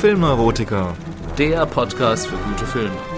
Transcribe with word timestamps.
Filmneurotiker, 0.00 0.94
der 1.38 1.66
Podcast 1.66 2.28
für 2.28 2.36
gute 2.36 2.64
Filme. 2.66 3.17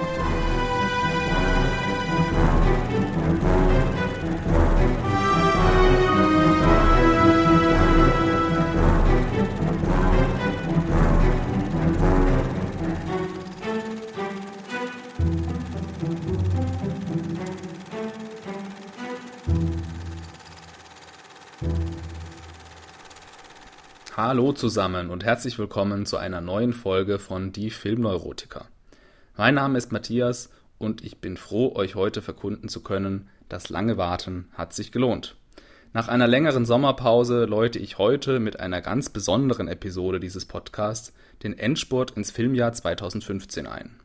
Hallo 24.23 24.53
zusammen 24.53 25.09
und 25.09 25.25
herzlich 25.25 25.59
willkommen 25.59 26.05
zu 26.05 26.19
einer 26.19 26.43
neuen 26.43 26.75
Folge 26.75 27.19
von 27.19 27.53
Die 27.53 27.71
Filmneurotiker. 27.71 28.67
Mein 29.35 29.55
Name 29.55 29.79
ist 29.79 29.93
Matthias 29.93 30.51
und 30.77 31.03
ich 31.03 31.23
bin 31.23 31.39
froh, 31.39 31.75
euch 31.75 31.95
heute 31.95 32.21
verkunden 32.21 32.69
zu 32.69 32.83
können, 32.83 33.31
das 33.49 33.71
lange 33.71 33.97
Warten 33.97 34.49
hat 34.53 34.75
sich 34.75 34.93
gelohnt. 34.93 35.37
Nach 35.95 36.09
einer 36.09 36.29
längeren 36.29 36.67
Sommerpause 36.67 37.47
läute 37.47 37.79
ich 37.79 37.97
heute 37.97 38.41
mit 38.41 38.61
einer 38.61 38.83
ganz 38.83 39.09
besonderen 39.09 39.69
Episode 39.69 40.21
dieses 40.21 40.45
Podcasts 40.45 41.15
den 41.43 41.59
Endspurt 41.59 42.11
ins 42.11 42.31
Filmjahr 42.31 42.75
2015 42.75 43.67
ein. 43.67 44.01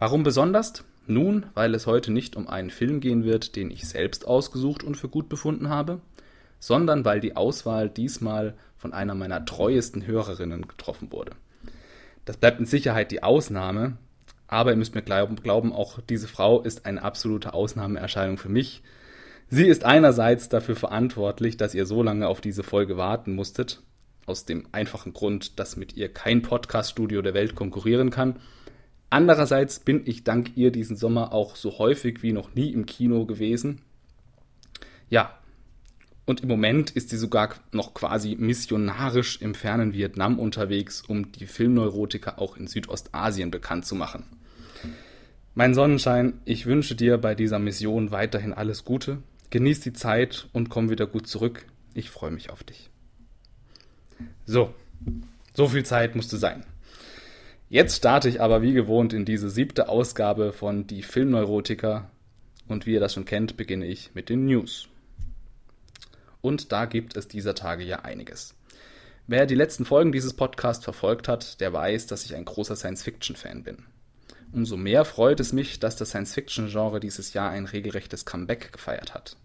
Warum 0.00 0.24
besonders? 0.24 0.82
Nun, 1.06 1.46
weil 1.54 1.76
es 1.76 1.86
heute 1.86 2.10
nicht 2.10 2.34
um 2.34 2.48
einen 2.48 2.70
Film 2.70 2.98
gehen 2.98 3.22
wird, 3.22 3.54
den 3.54 3.70
ich 3.70 3.88
selbst 3.88 4.26
ausgesucht 4.26 4.82
und 4.82 4.96
für 4.96 5.08
gut 5.08 5.28
befunden 5.28 5.68
habe, 5.68 6.00
sondern 6.62 7.04
weil 7.04 7.18
die 7.18 7.34
Auswahl 7.34 7.90
diesmal 7.90 8.54
von 8.76 8.92
einer 8.92 9.16
meiner 9.16 9.44
treuesten 9.44 10.06
Hörerinnen 10.06 10.68
getroffen 10.68 11.10
wurde. 11.10 11.32
Das 12.24 12.36
bleibt 12.36 12.60
mit 12.60 12.68
Sicherheit 12.68 13.10
die 13.10 13.24
Ausnahme, 13.24 13.96
aber 14.46 14.70
ihr 14.70 14.76
müsst 14.76 14.94
mir 14.94 15.02
glauben, 15.02 15.72
auch 15.72 15.98
diese 16.08 16.28
Frau 16.28 16.62
ist 16.62 16.86
eine 16.86 17.02
absolute 17.02 17.52
Ausnahmeerscheinung 17.52 18.38
für 18.38 18.48
mich. 18.48 18.84
Sie 19.48 19.66
ist 19.66 19.84
einerseits 19.84 20.48
dafür 20.48 20.76
verantwortlich, 20.76 21.56
dass 21.56 21.74
ihr 21.74 21.84
so 21.84 22.00
lange 22.00 22.28
auf 22.28 22.40
diese 22.40 22.62
Folge 22.62 22.96
warten 22.96 23.34
musstet, 23.34 23.82
aus 24.26 24.44
dem 24.44 24.68
einfachen 24.70 25.14
Grund, 25.14 25.58
dass 25.58 25.76
mit 25.76 25.96
ihr 25.96 26.12
kein 26.12 26.42
Podcaststudio 26.42 27.22
der 27.22 27.34
Welt 27.34 27.56
konkurrieren 27.56 28.10
kann. 28.10 28.36
Andererseits 29.10 29.80
bin 29.80 30.02
ich 30.04 30.22
dank 30.22 30.56
ihr 30.56 30.70
diesen 30.70 30.96
Sommer 30.96 31.32
auch 31.32 31.56
so 31.56 31.78
häufig 31.78 32.22
wie 32.22 32.32
noch 32.32 32.54
nie 32.54 32.72
im 32.72 32.86
Kino 32.86 33.26
gewesen. 33.26 33.80
Ja, 35.10 35.36
und 36.24 36.42
im 36.42 36.48
Moment 36.48 36.90
ist 36.90 37.10
sie 37.10 37.16
sogar 37.16 37.54
noch 37.72 37.94
quasi 37.94 38.36
missionarisch 38.38 39.40
im 39.40 39.54
fernen 39.54 39.92
Vietnam 39.92 40.38
unterwegs, 40.38 41.02
um 41.02 41.32
die 41.32 41.46
Filmneurotiker 41.46 42.38
auch 42.38 42.56
in 42.56 42.68
Südostasien 42.68 43.50
bekannt 43.50 43.86
zu 43.86 43.94
machen. 43.94 44.24
Mein 45.54 45.74
Sonnenschein, 45.74 46.40
ich 46.44 46.66
wünsche 46.66 46.94
dir 46.94 47.18
bei 47.18 47.34
dieser 47.34 47.58
Mission 47.58 48.10
weiterhin 48.10 48.52
alles 48.52 48.84
Gute. 48.84 49.18
Genieß 49.50 49.80
die 49.80 49.92
Zeit 49.92 50.48
und 50.52 50.70
komm 50.70 50.88
wieder 50.88 51.06
gut 51.06 51.26
zurück. 51.26 51.66
Ich 51.92 52.08
freue 52.08 52.30
mich 52.30 52.50
auf 52.50 52.64
dich. 52.64 52.88
So, 54.46 54.72
so 55.52 55.68
viel 55.68 55.84
Zeit 55.84 56.16
musste 56.16 56.38
sein. 56.38 56.64
Jetzt 57.68 57.96
starte 57.96 58.28
ich 58.28 58.40
aber 58.40 58.62
wie 58.62 58.72
gewohnt 58.72 59.12
in 59.12 59.24
diese 59.24 59.50
siebte 59.50 59.88
Ausgabe 59.88 60.52
von 60.52 60.86
Die 60.86 61.02
Filmneurotiker 61.02 62.10
und 62.68 62.86
wie 62.86 62.92
ihr 62.92 63.00
das 63.00 63.14
schon 63.14 63.24
kennt, 63.24 63.56
beginne 63.56 63.86
ich 63.86 64.14
mit 64.14 64.28
den 64.28 64.46
News. 64.46 64.88
Und 66.42 66.72
da 66.72 66.84
gibt 66.84 67.16
es 67.16 67.28
dieser 67.28 67.54
Tage 67.54 67.84
ja 67.84 68.00
einiges. 68.00 68.54
Wer 69.26 69.46
die 69.46 69.54
letzten 69.54 69.84
Folgen 69.84 70.12
dieses 70.12 70.34
Podcasts 70.34 70.84
verfolgt 70.84 71.28
hat, 71.28 71.60
der 71.60 71.72
weiß, 71.72 72.06
dass 72.06 72.24
ich 72.24 72.34
ein 72.34 72.44
großer 72.44 72.76
Science-Fiction-Fan 72.76 73.62
bin. 73.62 73.84
Umso 74.52 74.76
mehr 74.76 75.04
freut 75.04 75.40
es 75.40 75.52
mich, 75.52 75.78
dass 75.78 75.96
das 75.96 76.10
Science-Fiction-Genre 76.10 77.00
dieses 77.00 77.32
Jahr 77.32 77.50
ein 77.50 77.64
regelrechtes 77.64 78.26
Comeback 78.26 78.72
gefeiert 78.72 79.14
hat. 79.14 79.36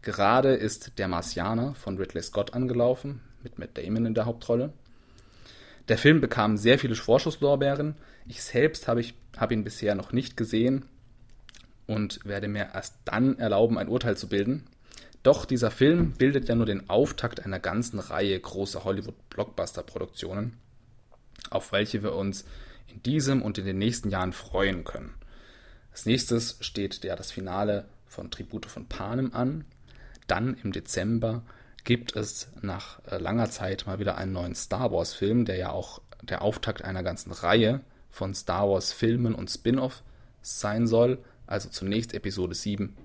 Gerade 0.00 0.54
ist 0.54 0.92
Der 0.98 1.08
Marsianer 1.08 1.74
von 1.74 1.98
Ridley 1.98 2.22
Scott 2.22 2.54
angelaufen, 2.54 3.20
mit 3.42 3.58
Matt 3.58 3.76
Damon 3.76 4.06
in 4.06 4.14
der 4.14 4.24
Hauptrolle. 4.24 4.72
Der 5.88 5.98
Film 5.98 6.20
bekam 6.20 6.56
sehr 6.56 6.78
viele 6.78 6.94
Vorschusslorbeeren. 6.94 7.96
Ich 8.26 8.42
selbst 8.42 8.88
habe 8.88 9.02
hab 9.36 9.50
ihn 9.50 9.64
bisher 9.64 9.94
noch 9.94 10.12
nicht 10.12 10.36
gesehen 10.36 10.84
und 11.86 12.24
werde 12.24 12.46
mir 12.46 12.68
erst 12.74 12.96
dann 13.04 13.38
erlauben, 13.38 13.78
ein 13.78 13.88
Urteil 13.88 14.16
zu 14.16 14.28
bilden. 14.28 14.66
Doch 15.28 15.44
dieser 15.44 15.70
Film 15.70 16.12
bildet 16.12 16.48
ja 16.48 16.54
nur 16.54 16.64
den 16.64 16.88
Auftakt 16.88 17.44
einer 17.44 17.58
ganzen 17.60 17.98
Reihe 17.98 18.40
großer 18.40 18.84
Hollywood-Blockbuster-Produktionen, 18.84 20.56
auf 21.50 21.70
welche 21.70 22.02
wir 22.02 22.14
uns 22.14 22.46
in 22.86 23.02
diesem 23.02 23.42
und 23.42 23.58
in 23.58 23.66
den 23.66 23.76
nächsten 23.76 24.08
Jahren 24.08 24.32
freuen 24.32 24.84
können. 24.84 25.12
Als 25.90 26.06
nächstes 26.06 26.56
steht 26.60 27.04
ja 27.04 27.14
das 27.14 27.30
Finale 27.30 27.84
von 28.06 28.30
Tribute 28.30 28.64
von 28.64 28.86
Panem 28.86 29.34
an. 29.34 29.66
Dann 30.28 30.56
im 30.62 30.72
Dezember 30.72 31.42
gibt 31.84 32.16
es 32.16 32.48
nach 32.62 33.04
äh, 33.04 33.18
langer 33.18 33.50
Zeit 33.50 33.86
mal 33.86 33.98
wieder 33.98 34.16
einen 34.16 34.32
neuen 34.32 34.54
Star 34.54 34.92
Wars-Film, 34.92 35.44
der 35.44 35.56
ja 35.56 35.68
auch 35.68 36.00
der 36.22 36.40
Auftakt 36.40 36.80
einer 36.80 37.02
ganzen 37.02 37.32
Reihe 37.32 37.82
von 38.08 38.34
Star 38.34 38.66
Wars-Filmen 38.70 39.34
und 39.34 39.50
Spin-off 39.50 40.02
sein 40.40 40.86
soll. 40.86 41.18
Also 41.46 41.68
zunächst 41.68 42.14
Episode 42.14 42.54
7, 42.54 42.96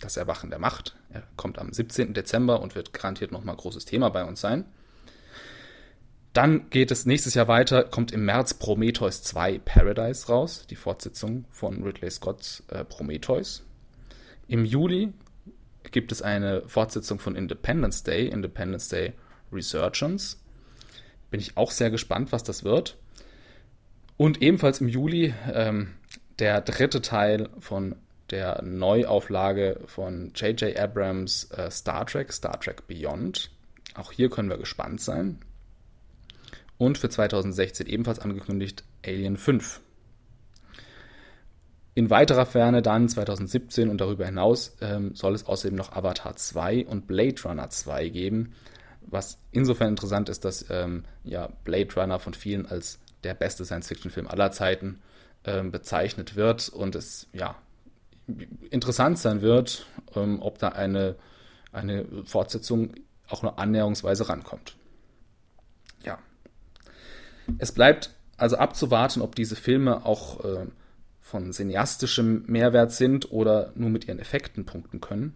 das 0.00 0.16
Erwachen 0.16 0.50
der 0.50 0.58
Macht. 0.58 0.96
Er 1.10 1.22
kommt 1.36 1.58
am 1.58 1.72
17. 1.72 2.14
Dezember 2.14 2.60
und 2.60 2.74
wird 2.74 2.92
garantiert 2.92 3.32
nochmal 3.32 3.56
großes 3.56 3.84
Thema 3.84 4.10
bei 4.10 4.24
uns 4.24 4.40
sein. 4.40 4.64
Dann 6.32 6.68
geht 6.68 6.90
es 6.90 7.06
nächstes 7.06 7.32
Jahr 7.32 7.48
weiter, 7.48 7.84
kommt 7.84 8.12
im 8.12 8.26
März 8.26 8.54
Prometheus 8.54 9.22
2 9.22 9.58
Paradise 9.60 10.26
raus, 10.26 10.66
die 10.68 10.76
Fortsetzung 10.76 11.46
von 11.50 11.82
Ridley 11.82 12.10
Scotts 12.10 12.62
äh, 12.68 12.84
Prometheus. 12.84 13.64
Im 14.46 14.66
Juli 14.66 15.14
gibt 15.90 16.12
es 16.12 16.20
eine 16.20 16.62
Fortsetzung 16.68 17.18
von 17.18 17.36
Independence 17.36 18.02
Day, 18.02 18.28
Independence 18.28 18.88
Day 18.88 19.14
Resurgence. 19.50 20.38
Bin 21.30 21.40
ich 21.40 21.56
auch 21.56 21.70
sehr 21.70 21.90
gespannt, 21.90 22.32
was 22.32 22.44
das 22.44 22.64
wird. 22.64 22.98
Und 24.18 24.42
ebenfalls 24.42 24.82
im 24.82 24.88
Juli 24.88 25.32
ähm, 25.52 25.94
der 26.38 26.60
dritte 26.60 27.00
Teil 27.00 27.48
von 27.58 27.96
der 28.30 28.62
Neuauflage 28.62 29.80
von 29.86 30.32
J.J. 30.34 30.76
Abrams 30.78 31.50
äh, 31.52 31.70
Star 31.70 32.06
Trek, 32.06 32.32
Star 32.32 32.58
Trek 32.60 32.86
Beyond. 32.86 33.50
Auch 33.94 34.12
hier 34.12 34.30
können 34.30 34.50
wir 34.50 34.58
gespannt 34.58 35.00
sein. 35.00 35.38
Und 36.78 36.98
für 36.98 37.08
2016 37.08 37.86
ebenfalls 37.86 38.18
angekündigt 38.18 38.84
Alien 39.04 39.36
5. 39.36 39.80
In 41.94 42.10
weiterer 42.10 42.44
Ferne 42.44 42.82
dann 42.82 43.08
2017 43.08 43.88
und 43.88 44.02
darüber 44.02 44.26
hinaus 44.26 44.76
ähm, 44.82 45.14
soll 45.14 45.34
es 45.34 45.46
außerdem 45.46 45.76
noch 45.76 45.92
Avatar 45.92 46.36
2 46.36 46.86
und 46.86 47.06
Blade 47.06 47.42
Runner 47.42 47.70
2 47.70 48.10
geben, 48.10 48.52
was 49.00 49.38
insofern 49.50 49.88
interessant 49.88 50.28
ist, 50.28 50.44
dass 50.44 50.66
ähm, 50.68 51.04
ja, 51.24 51.48
Blade 51.64 51.94
Runner 51.96 52.18
von 52.18 52.34
vielen 52.34 52.66
als 52.66 52.98
der 53.24 53.32
beste 53.32 53.64
Science-Fiction-Film 53.64 54.26
aller 54.28 54.52
Zeiten 54.52 55.00
ähm, 55.44 55.70
bezeichnet 55.70 56.36
wird 56.36 56.68
und 56.68 56.94
es 56.94 57.28
ja 57.32 57.56
interessant 58.70 59.18
sein 59.18 59.42
wird, 59.42 59.86
ähm, 60.14 60.40
ob 60.40 60.58
da 60.58 60.68
eine, 60.68 61.16
eine 61.72 62.06
Fortsetzung 62.24 62.94
auch 63.28 63.42
nur 63.42 63.58
annäherungsweise 63.58 64.28
rankommt. 64.28 64.76
Ja. 66.04 66.18
Es 67.58 67.72
bleibt 67.72 68.10
also 68.36 68.56
abzuwarten, 68.56 69.22
ob 69.22 69.34
diese 69.34 69.56
Filme 69.56 70.04
auch 70.04 70.44
äh, 70.44 70.66
von 71.20 71.52
cineastischem 71.52 72.44
Mehrwert 72.46 72.92
sind 72.92 73.32
oder 73.32 73.72
nur 73.74 73.90
mit 73.90 74.06
ihren 74.06 74.18
Effekten 74.18 74.64
punkten 74.64 75.00
können. 75.00 75.34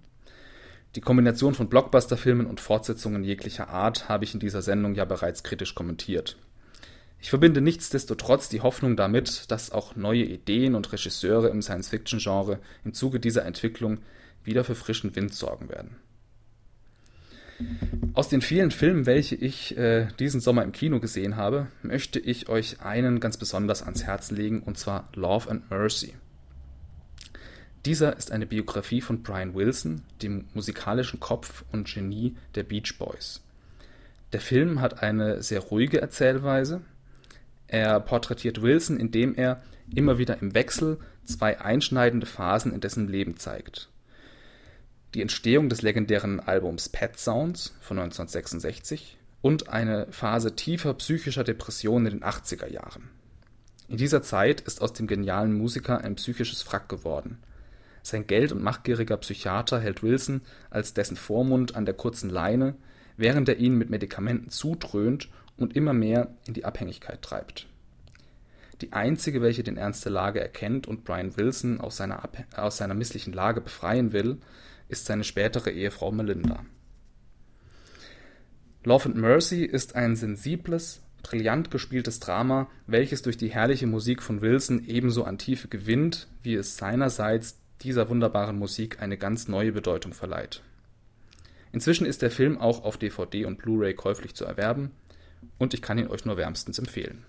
Die 0.96 1.00
Kombination 1.00 1.54
von 1.54 1.68
Blockbuster-Filmen 1.68 2.46
und 2.46 2.60
Fortsetzungen 2.60 3.22
jeglicher 3.22 3.68
Art 3.68 4.08
habe 4.08 4.24
ich 4.24 4.34
in 4.34 4.40
dieser 4.40 4.60
Sendung 4.60 4.94
ja 4.94 5.04
bereits 5.04 5.44
kritisch 5.44 5.74
kommentiert. 5.74 6.36
Ich 7.22 7.30
verbinde 7.30 7.60
nichtsdestotrotz 7.60 8.48
die 8.48 8.62
Hoffnung 8.62 8.96
damit, 8.96 9.50
dass 9.50 9.72
auch 9.72 9.94
neue 9.94 10.24
Ideen 10.24 10.74
und 10.74 10.90
Regisseure 10.92 11.48
im 11.48 11.60
Science-Fiction-Genre 11.60 12.58
im 12.84 12.94
Zuge 12.94 13.20
dieser 13.20 13.44
Entwicklung 13.44 13.98
wieder 14.42 14.64
für 14.64 14.74
frischen 14.74 15.14
Wind 15.14 15.34
sorgen 15.34 15.68
werden. 15.68 15.96
Aus 18.14 18.30
den 18.30 18.40
vielen 18.40 18.70
Filmen, 18.70 19.04
welche 19.04 19.34
ich 19.34 19.76
äh, 19.76 20.08
diesen 20.18 20.40
Sommer 20.40 20.64
im 20.64 20.72
Kino 20.72 20.98
gesehen 20.98 21.36
habe, 21.36 21.66
möchte 21.82 22.18
ich 22.18 22.48
euch 22.48 22.80
einen 22.80 23.20
ganz 23.20 23.36
besonders 23.36 23.82
ans 23.82 24.04
Herz 24.04 24.30
legen, 24.30 24.62
und 24.62 24.78
zwar 24.78 25.08
Love 25.14 25.50
and 25.50 25.70
Mercy. 25.70 26.14
Dieser 27.84 28.16
ist 28.16 28.32
eine 28.32 28.46
Biografie 28.46 29.02
von 29.02 29.22
Brian 29.22 29.54
Wilson, 29.54 30.02
dem 30.22 30.46
musikalischen 30.54 31.20
Kopf 31.20 31.64
und 31.70 31.86
Genie 31.92 32.36
der 32.54 32.62
Beach 32.62 32.96
Boys. 32.98 33.42
Der 34.32 34.40
Film 34.40 34.80
hat 34.80 35.02
eine 35.02 35.42
sehr 35.42 35.60
ruhige 35.60 36.00
Erzählweise, 36.00 36.82
er 37.70 38.00
porträtiert 38.00 38.62
Wilson, 38.62 38.98
indem 38.98 39.34
er 39.34 39.62
immer 39.94 40.18
wieder 40.18 40.40
im 40.40 40.54
Wechsel 40.54 40.98
zwei 41.24 41.60
einschneidende 41.60 42.26
Phasen 42.26 42.72
in 42.72 42.80
dessen 42.80 43.08
Leben 43.08 43.36
zeigt. 43.36 43.88
Die 45.14 45.22
Entstehung 45.22 45.68
des 45.68 45.82
legendären 45.82 46.40
Albums 46.40 46.88
Pet 46.88 47.18
Sounds 47.18 47.74
von 47.80 47.98
1966, 47.98 49.18
und 49.42 49.68
eine 49.68 50.06
Phase 50.10 50.54
tiefer 50.54 50.94
psychischer 50.94 51.44
Depression 51.44 52.06
in 52.06 52.18
den 52.18 52.24
80er 52.24 52.66
Jahren. 52.66 53.08
In 53.88 53.96
dieser 53.96 54.22
Zeit 54.22 54.60
ist 54.60 54.82
aus 54.82 54.92
dem 54.92 55.06
genialen 55.06 55.52
Musiker 55.52 56.02
ein 56.04 56.16
psychisches 56.16 56.70
Wrack 56.70 56.88
geworden. 56.88 57.38
Sein 58.02 58.26
geld- 58.26 58.52
und 58.52 58.62
machtgieriger 58.62 59.16
Psychiater 59.16 59.80
hält 59.80 60.02
Wilson 60.02 60.42
als 60.70 60.94
dessen 60.94 61.16
Vormund 61.16 61.74
an 61.74 61.86
der 61.86 61.94
kurzen 61.94 62.30
Leine, 62.30 62.74
während 63.16 63.48
er 63.48 63.56
ihn 63.56 63.76
mit 63.76 63.90
Medikamenten 63.90 64.50
zudröhnt 64.50 65.28
und 65.60 65.76
immer 65.76 65.92
mehr 65.92 66.34
in 66.46 66.54
die 66.54 66.64
Abhängigkeit 66.64 67.22
treibt. 67.22 67.66
Die 68.80 68.92
einzige, 68.92 69.42
welche 69.42 69.62
den 69.62 69.76
Ernst 69.76 70.04
der 70.04 70.12
Lage 70.12 70.40
erkennt 70.40 70.86
und 70.86 71.04
Brian 71.04 71.36
Wilson 71.36 71.80
aus 71.80 71.98
seiner, 71.98 72.28
aus 72.56 72.78
seiner 72.78 72.94
misslichen 72.94 73.32
Lage 73.32 73.60
befreien 73.60 74.12
will, 74.12 74.38
ist 74.88 75.06
seine 75.06 75.24
spätere 75.24 75.70
Ehefrau 75.70 76.10
Melinda. 76.10 76.64
Love 78.84 79.10
and 79.10 79.16
Mercy 79.16 79.64
ist 79.64 79.94
ein 79.94 80.16
sensibles, 80.16 81.02
brillant 81.22 81.70
gespieltes 81.70 82.20
Drama, 82.20 82.70
welches 82.86 83.20
durch 83.20 83.36
die 83.36 83.50
herrliche 83.50 83.86
Musik 83.86 84.22
von 84.22 84.40
Wilson 84.40 84.82
ebenso 84.86 85.24
an 85.24 85.36
Tiefe 85.36 85.68
gewinnt, 85.68 86.28
wie 86.42 86.54
es 86.54 86.78
seinerseits 86.78 87.60
dieser 87.82 88.08
wunderbaren 88.08 88.58
Musik 88.58 89.02
eine 89.02 89.18
ganz 89.18 89.48
neue 89.48 89.72
Bedeutung 89.72 90.14
verleiht. 90.14 90.62
Inzwischen 91.72 92.06
ist 92.06 92.22
der 92.22 92.30
Film 92.30 92.58
auch 92.58 92.82
auf 92.84 92.96
DVD 92.96 93.44
und 93.44 93.58
Blu-ray 93.58 93.92
käuflich 93.92 94.34
zu 94.34 94.46
erwerben 94.46 94.92
und 95.58 95.74
ich 95.74 95.82
kann 95.82 95.98
ihn 95.98 96.08
euch 96.08 96.24
nur 96.24 96.36
wärmstens 96.36 96.78
empfehlen. 96.78 97.24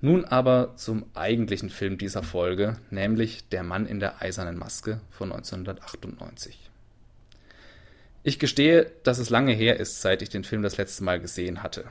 Nun 0.00 0.24
aber 0.24 0.74
zum 0.76 1.04
eigentlichen 1.14 1.70
Film 1.70 1.96
dieser 1.96 2.24
Folge, 2.24 2.76
nämlich 2.90 3.48
Der 3.50 3.62
Mann 3.62 3.86
in 3.86 4.00
der 4.00 4.20
eisernen 4.20 4.58
Maske 4.58 5.00
von 5.10 5.30
1998. 5.30 6.58
Ich 8.24 8.40
gestehe, 8.40 8.90
dass 9.04 9.18
es 9.18 9.30
lange 9.30 9.52
her 9.52 9.78
ist, 9.78 10.00
seit 10.00 10.22
ich 10.22 10.28
den 10.28 10.42
Film 10.42 10.62
das 10.62 10.76
letzte 10.76 11.04
Mal 11.04 11.20
gesehen 11.20 11.62
hatte. 11.62 11.84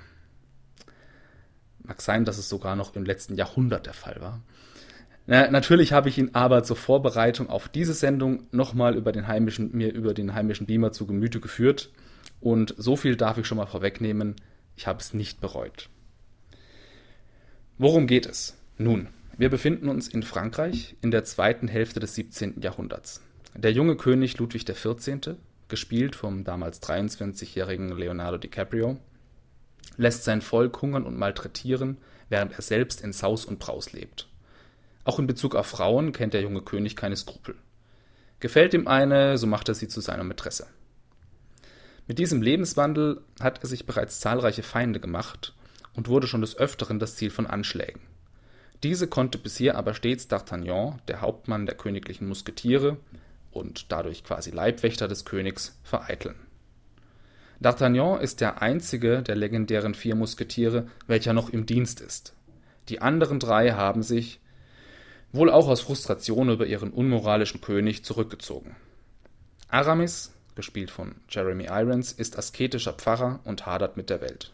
Mag 1.83 2.01
sein, 2.01 2.25
dass 2.25 2.37
es 2.37 2.49
sogar 2.49 2.75
noch 2.75 2.95
im 2.95 3.05
letzten 3.05 3.35
Jahrhundert 3.35 3.85
der 3.85 3.93
Fall 3.93 4.19
war. 4.19 4.41
Na, 5.31 5.49
natürlich 5.49 5.93
habe 5.93 6.09
ich 6.09 6.17
ihn 6.17 6.31
aber 6.33 6.61
zur 6.63 6.75
Vorbereitung 6.75 7.49
auf 7.49 7.69
diese 7.69 7.93
Sendung 7.93 8.47
nochmal 8.51 8.97
über 8.97 9.13
den 9.13 9.29
heimischen, 9.29 9.71
mir 9.71 9.93
über 9.93 10.13
den 10.13 10.33
heimischen 10.33 10.67
Beamer 10.67 10.91
zu 10.91 11.07
Gemüte 11.07 11.39
geführt. 11.39 11.89
Und 12.41 12.75
so 12.77 12.97
viel 12.97 13.15
darf 13.15 13.37
ich 13.37 13.47
schon 13.47 13.57
mal 13.57 13.65
vorwegnehmen, 13.65 14.35
ich 14.75 14.87
habe 14.87 14.99
es 14.99 15.13
nicht 15.13 15.39
bereut. 15.39 15.87
Worum 17.77 18.07
geht 18.07 18.25
es? 18.25 18.57
Nun, 18.77 19.07
wir 19.37 19.49
befinden 19.49 19.87
uns 19.87 20.09
in 20.09 20.23
Frankreich 20.23 20.97
in 21.01 21.11
der 21.11 21.23
zweiten 21.23 21.69
Hälfte 21.69 22.01
des 22.01 22.13
17. 22.15 22.59
Jahrhunderts. 22.59 23.21
Der 23.55 23.71
junge 23.71 23.95
König 23.95 24.37
Ludwig 24.37 24.65
XIV., 24.65 25.37
gespielt 25.69 26.17
vom 26.17 26.43
damals 26.43 26.81
23-jährigen 26.81 27.97
Leonardo 27.97 28.37
DiCaprio, 28.37 28.97
lässt 29.95 30.25
sein 30.25 30.41
Volk 30.41 30.81
hungern 30.81 31.05
und 31.05 31.17
malträtieren, 31.17 31.99
während 32.27 32.51
er 32.51 32.61
selbst 32.61 32.99
in 32.99 33.13
Saus 33.13 33.45
und 33.45 33.59
Braus 33.59 33.93
lebt. 33.93 34.27
Auch 35.03 35.19
in 35.19 35.27
Bezug 35.27 35.55
auf 35.55 35.67
Frauen 35.67 36.11
kennt 36.11 36.33
der 36.33 36.41
junge 36.41 36.61
König 36.61 36.95
keine 36.95 37.15
Skrupel. 37.15 37.55
Gefällt 38.39 38.73
ihm 38.73 38.87
eine, 38.87 39.37
so 39.37 39.47
macht 39.47 39.69
er 39.69 39.75
sie 39.75 39.87
zu 39.87 40.01
seiner 40.01 40.23
Mätresse. 40.23 40.67
Mit 42.07 42.19
diesem 42.19 42.41
Lebenswandel 42.41 43.21
hat 43.39 43.61
er 43.63 43.67
sich 43.67 43.85
bereits 43.85 44.19
zahlreiche 44.19 44.63
Feinde 44.63 44.99
gemacht 44.99 45.53
und 45.93 46.07
wurde 46.07 46.27
schon 46.27 46.41
des 46.41 46.57
Öfteren 46.57 46.99
das 46.99 47.15
Ziel 47.15 47.29
von 47.29 47.47
Anschlägen. 47.47 48.01
Diese 48.83 49.07
konnte 49.07 49.37
bisher 49.37 49.77
aber 49.77 49.93
stets 49.93 50.27
D'Artagnan, 50.29 50.97
der 51.07 51.21
Hauptmann 51.21 51.67
der 51.67 51.75
königlichen 51.75 52.27
Musketiere 52.27 52.97
und 53.51 53.91
dadurch 53.91 54.23
quasi 54.23 54.49
Leibwächter 54.49 55.07
des 55.07 55.25
Königs, 55.25 55.79
vereiteln. 55.83 56.35
D'Artagnan 57.61 58.19
ist 58.19 58.41
der 58.41 58.61
einzige 58.63 59.21
der 59.21 59.35
legendären 59.35 59.93
vier 59.93 60.15
Musketiere, 60.15 60.87
welcher 61.05 61.33
noch 61.33 61.49
im 61.49 61.67
Dienst 61.67 62.01
ist. 62.01 62.33
Die 62.89 63.01
anderen 63.01 63.39
drei 63.39 63.73
haben 63.73 64.01
sich, 64.01 64.39
wohl 65.31 65.49
auch 65.49 65.67
aus 65.67 65.81
Frustration 65.81 66.49
über 66.49 66.65
ihren 66.65 66.91
unmoralischen 66.91 67.61
König, 67.61 68.03
zurückgezogen. 68.03 68.75
Aramis, 69.69 70.33
gespielt 70.55 70.91
von 70.91 71.15
Jeremy 71.29 71.67
Irons, 71.69 72.11
ist 72.11 72.37
asketischer 72.37 72.93
Pfarrer 72.93 73.39
und 73.45 73.65
hadert 73.65 73.97
mit 73.97 74.09
der 74.09 74.21
Welt. 74.21 74.51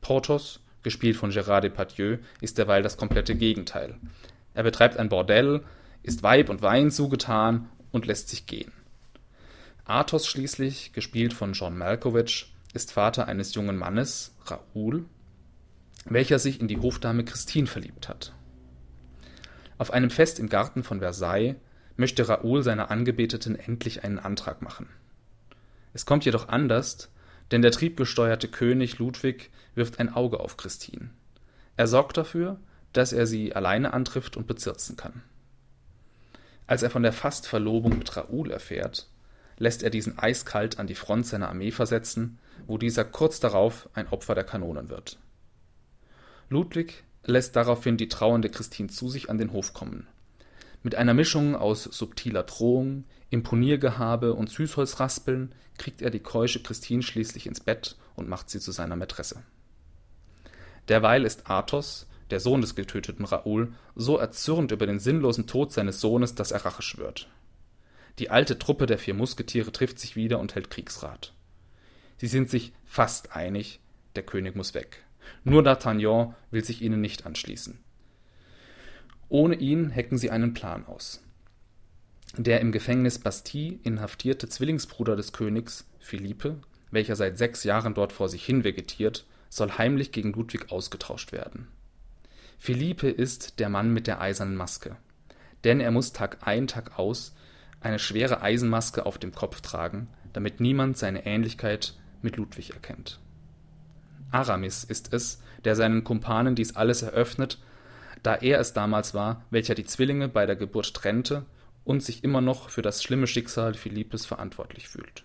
Porthos, 0.00 0.60
gespielt 0.82 1.16
von 1.16 1.32
Gérard 1.32 1.62
Depardieu, 1.62 2.18
ist 2.40 2.58
derweil 2.58 2.82
das 2.82 2.96
komplette 2.96 3.34
Gegenteil. 3.34 3.96
Er 4.54 4.62
betreibt 4.62 4.96
ein 4.96 5.08
Bordell, 5.08 5.62
ist 6.02 6.22
Weib 6.22 6.48
und 6.48 6.62
Wein 6.62 6.90
zugetan 6.90 7.68
und 7.90 8.06
lässt 8.06 8.28
sich 8.28 8.46
gehen. 8.46 8.72
Athos 9.84 10.26
schließlich, 10.26 10.92
gespielt 10.92 11.32
von 11.32 11.54
John 11.54 11.76
Malkovich, 11.76 12.52
ist 12.74 12.92
Vater 12.92 13.26
eines 13.26 13.54
jungen 13.54 13.76
Mannes, 13.76 14.34
Raoul, 14.44 15.06
welcher 16.04 16.38
sich 16.38 16.60
in 16.60 16.68
die 16.68 16.78
Hofdame 16.78 17.24
Christine 17.24 17.66
verliebt 17.66 18.08
hat. 18.08 18.34
Auf 19.78 19.92
einem 19.92 20.10
Fest 20.10 20.38
im 20.38 20.48
Garten 20.48 20.82
von 20.82 20.98
Versailles 21.00 21.56
möchte 21.96 22.28
Raoul 22.28 22.62
seiner 22.62 22.90
Angebeteten 22.90 23.56
endlich 23.56 24.04
einen 24.04 24.18
Antrag 24.18 24.60
machen. 24.60 24.88
Es 25.94 26.04
kommt 26.04 26.24
jedoch 26.24 26.48
anders, 26.48 27.10
denn 27.50 27.62
der 27.62 27.70
triebgesteuerte 27.70 28.48
König 28.48 28.98
Ludwig 28.98 29.50
wirft 29.74 29.98
ein 30.00 30.12
Auge 30.12 30.40
auf 30.40 30.56
Christine. 30.56 31.10
Er 31.76 31.86
sorgt 31.86 32.16
dafür, 32.16 32.58
dass 32.92 33.12
er 33.12 33.26
sie 33.26 33.54
alleine 33.54 33.92
antrifft 33.92 34.36
und 34.36 34.46
bezirzen 34.46 34.96
kann. 34.96 35.22
Als 36.66 36.82
er 36.82 36.90
von 36.90 37.02
der 37.02 37.12
Fastverlobung 37.12 37.98
mit 37.98 38.16
Raoul 38.16 38.50
erfährt, 38.50 39.08
lässt 39.56 39.82
er 39.82 39.90
diesen 39.90 40.18
eiskalt 40.18 40.78
an 40.78 40.86
die 40.86 40.94
Front 40.94 41.26
seiner 41.26 41.48
Armee 41.48 41.70
versetzen, 41.70 42.38
wo 42.66 42.78
dieser 42.78 43.04
kurz 43.04 43.40
darauf 43.40 43.88
ein 43.94 44.08
Opfer 44.08 44.34
der 44.34 44.44
Kanonen 44.44 44.90
wird. 44.90 45.18
Ludwig 46.50 47.04
lässt 47.28 47.56
daraufhin 47.56 47.96
die 47.96 48.08
trauernde 48.08 48.48
Christine 48.48 48.88
zu 48.88 49.08
sich 49.08 49.30
an 49.30 49.38
den 49.38 49.52
Hof 49.52 49.74
kommen. 49.74 50.06
Mit 50.82 50.94
einer 50.94 51.14
Mischung 51.14 51.54
aus 51.54 51.84
subtiler 51.84 52.44
Drohung, 52.44 53.04
Imponiergehabe 53.30 54.34
und 54.34 54.50
Süßholzraspeln 54.50 55.52
kriegt 55.76 56.02
er 56.02 56.10
die 56.10 56.20
keusche 56.20 56.62
Christine 56.62 57.02
schließlich 57.02 57.46
ins 57.46 57.60
Bett 57.60 57.96
und 58.16 58.28
macht 58.28 58.48
sie 58.48 58.60
zu 58.60 58.72
seiner 58.72 58.96
Mätresse. 58.96 59.42
Derweil 60.88 61.24
ist 61.24 61.50
Athos, 61.50 62.06
der 62.30 62.40
Sohn 62.40 62.60
des 62.60 62.74
getöteten 62.74 63.24
Raoul, 63.24 63.72
so 63.94 64.16
erzürnt 64.16 64.72
über 64.72 64.86
den 64.86 64.98
sinnlosen 64.98 65.46
Tod 65.46 65.72
seines 65.72 66.00
Sohnes, 66.00 66.34
dass 66.34 66.50
er 66.50 66.64
Rache 66.64 66.82
schwört. 66.82 67.28
Die 68.18 68.30
alte 68.30 68.58
Truppe 68.58 68.86
der 68.86 68.98
vier 68.98 69.14
Musketiere 69.14 69.72
trifft 69.72 69.98
sich 69.98 70.16
wieder 70.16 70.38
und 70.38 70.54
hält 70.54 70.70
Kriegsrat. 70.70 71.34
Sie 72.16 72.26
sind 72.26 72.50
sich 72.50 72.72
fast 72.84 73.32
einig, 73.32 73.80
der 74.16 74.24
König 74.24 74.56
muss 74.56 74.74
weg. 74.74 75.04
Nur 75.44 75.62
D'Artagnan 75.62 76.34
will 76.50 76.64
sich 76.64 76.82
ihnen 76.82 77.00
nicht 77.00 77.26
anschließen. 77.26 77.78
Ohne 79.28 79.56
ihn 79.56 79.90
hecken 79.90 80.18
sie 80.18 80.30
einen 80.30 80.54
Plan 80.54 80.86
aus. 80.86 81.22
Der 82.36 82.60
im 82.60 82.72
Gefängnis 82.72 83.18
Bastille 83.18 83.78
inhaftierte 83.82 84.48
Zwillingsbruder 84.48 85.16
des 85.16 85.32
Königs, 85.32 85.86
Philippe, 85.98 86.60
welcher 86.90 87.16
seit 87.16 87.38
sechs 87.38 87.64
Jahren 87.64 87.94
dort 87.94 88.12
vor 88.12 88.28
sich 88.28 88.44
hin 88.44 88.64
vegetiert, 88.64 89.26
soll 89.50 89.72
heimlich 89.72 90.12
gegen 90.12 90.32
Ludwig 90.32 90.70
ausgetauscht 90.70 91.32
werden. 91.32 91.68
Philippe 92.58 93.08
ist 93.08 93.60
der 93.60 93.68
Mann 93.68 93.92
mit 93.92 94.06
der 94.06 94.20
eisernen 94.20 94.56
Maske. 94.56 94.96
Denn 95.64 95.80
er 95.80 95.90
muss 95.90 96.12
Tag 96.12 96.46
ein, 96.46 96.66
Tag 96.66 96.98
aus 96.98 97.34
eine 97.80 97.98
schwere 97.98 98.42
Eisenmaske 98.42 99.06
auf 99.06 99.18
dem 99.18 99.32
Kopf 99.32 99.60
tragen, 99.60 100.08
damit 100.32 100.60
niemand 100.60 100.98
seine 100.98 101.26
Ähnlichkeit 101.26 101.94
mit 102.22 102.36
Ludwig 102.36 102.70
erkennt. 102.70 103.20
Aramis 104.30 104.84
ist 104.84 105.12
es, 105.12 105.40
der 105.64 105.74
seinen 105.74 106.04
Kumpanen 106.04 106.54
dies 106.54 106.76
alles 106.76 107.02
eröffnet, 107.02 107.58
da 108.22 108.34
er 108.34 108.60
es 108.60 108.72
damals 108.72 109.14
war, 109.14 109.44
welcher 109.50 109.74
die 109.74 109.84
Zwillinge 109.84 110.28
bei 110.28 110.46
der 110.46 110.56
Geburt 110.56 110.94
trennte 110.94 111.46
und 111.84 112.02
sich 112.02 112.24
immer 112.24 112.40
noch 112.40 112.68
für 112.68 112.82
das 112.82 113.02
schlimme 113.02 113.26
Schicksal 113.26 113.74
Philippes 113.74 114.26
verantwortlich 114.26 114.88
fühlt. 114.88 115.24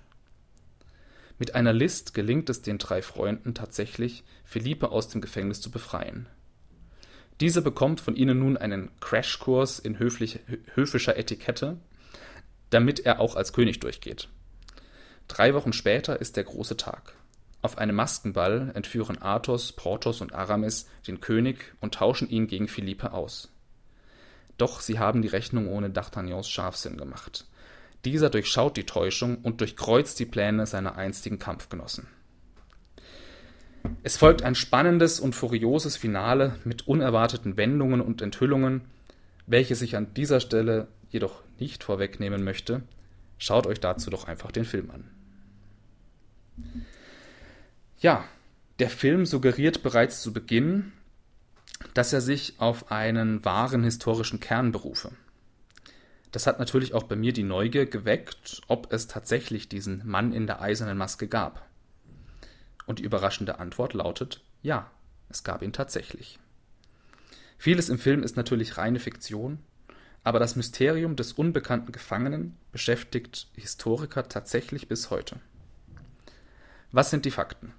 Mit 1.39 1.55
einer 1.55 1.73
List 1.73 2.13
gelingt 2.13 2.49
es 2.49 2.61
den 2.61 2.77
drei 2.77 3.01
Freunden 3.01 3.53
tatsächlich, 3.53 4.23
Philippe 4.45 4.91
aus 4.91 5.09
dem 5.09 5.19
Gefängnis 5.19 5.61
zu 5.61 5.71
befreien. 5.71 6.27
Dieser 7.41 7.61
bekommt 7.61 7.99
von 7.99 8.15
ihnen 8.15 8.39
nun 8.39 8.55
einen 8.55 8.91
Crashkurs 8.99 9.79
in 9.79 9.97
höflich, 9.99 10.39
höfischer 10.75 11.17
Etikette, 11.17 11.77
damit 12.69 12.99
er 12.99 13.19
auch 13.19 13.35
als 13.35 13.51
König 13.51 13.79
durchgeht. 13.79 14.29
Drei 15.27 15.53
Wochen 15.53 15.73
später 15.73 16.21
ist 16.21 16.37
der 16.37 16.43
große 16.43 16.77
Tag. 16.77 17.15
Auf 17.63 17.77
einem 17.77 17.95
Maskenball 17.95 18.71
entführen 18.75 19.21
Athos, 19.21 19.71
Porthos 19.71 20.19
und 20.19 20.33
Aramis 20.33 20.89
den 21.07 21.21
König 21.21 21.73
und 21.79 21.95
tauschen 21.95 22.29
ihn 22.29 22.47
gegen 22.47 22.67
Philippe 22.67 23.13
aus. 23.13 23.53
Doch 24.57 24.81
sie 24.81 24.99
haben 24.99 25.21
die 25.21 25.29
Rechnung 25.29 25.69
ohne 25.69 25.87
D'Artagnans 25.87 26.49
Scharfsinn 26.49 26.97
gemacht. 26.97 27.45
Dieser 28.03 28.29
durchschaut 28.29 28.75
die 28.75 28.85
Täuschung 28.85 29.37
und 29.37 29.61
durchkreuzt 29.61 30.19
die 30.19 30.25
Pläne 30.25 30.65
seiner 30.65 30.97
einstigen 30.97 31.39
Kampfgenossen. 31.39 32.07
Es 34.03 34.17
folgt 34.17 34.43
ein 34.43 34.55
spannendes 34.55 35.21
und 35.21 35.33
furioses 35.33 35.95
Finale 35.95 36.57
mit 36.65 36.85
unerwarteten 36.85 37.55
Wendungen 37.55 38.01
und 38.01 38.21
Enthüllungen, 38.21 38.81
welche 39.47 39.75
sich 39.75 39.95
an 39.95 40.13
dieser 40.13 40.41
Stelle 40.41 40.89
jedoch 41.09 41.41
nicht 41.59 41.85
vorwegnehmen 41.85 42.43
möchte. 42.43 42.81
Schaut 43.37 43.67
euch 43.67 43.79
dazu 43.79 44.09
doch 44.09 44.27
einfach 44.27 44.51
den 44.51 44.65
Film 44.65 44.91
an. 44.91 45.09
Ja, 48.03 48.25
der 48.79 48.89
Film 48.89 49.25
suggeriert 49.25 49.81
bereits 49.81 50.21
zu 50.21 50.33
Beginn, 50.33 50.91
dass 51.93 52.11
er 52.11 52.19
sich 52.19 52.55
auf 52.57 52.91
einen 52.91 53.45
wahren 53.45 53.81
historischen 53.81 54.41
Kern 54.41 54.73
berufe. 54.73 55.13
Das 56.33 56.45
hat 56.45 56.59
natürlich 56.59 56.93
auch 56.93 57.03
bei 57.03 57.15
mir 57.15 57.31
die 57.31 57.43
Neugier 57.43 57.85
geweckt, 57.85 58.61
ob 58.67 58.91
es 58.91 59.07
tatsächlich 59.07 59.69
diesen 59.69 60.05
Mann 60.05 60.33
in 60.33 60.47
der 60.47 60.59
eisernen 60.59 60.97
Maske 60.97 61.29
gab. 61.29 61.65
Und 62.85 62.99
die 62.99 63.03
überraschende 63.03 63.59
Antwort 63.59 63.93
lautet 63.93 64.43
ja, 64.61 64.91
es 65.29 65.45
gab 65.45 65.61
ihn 65.61 65.71
tatsächlich. 65.71 66.39
Vieles 67.57 67.87
im 67.87 67.99
Film 67.99 68.21
ist 68.21 68.35
natürlich 68.35 68.77
reine 68.77 68.99
Fiktion, 68.99 69.59
aber 70.25 70.39
das 70.39 70.57
Mysterium 70.57 71.15
des 71.15 71.31
unbekannten 71.31 71.93
Gefangenen 71.93 72.57
beschäftigt 72.73 73.47
Historiker 73.55 74.27
tatsächlich 74.27 74.89
bis 74.89 75.09
heute. 75.09 75.39
Was 76.91 77.09
sind 77.09 77.23
die 77.23 77.31
Fakten? 77.31 77.73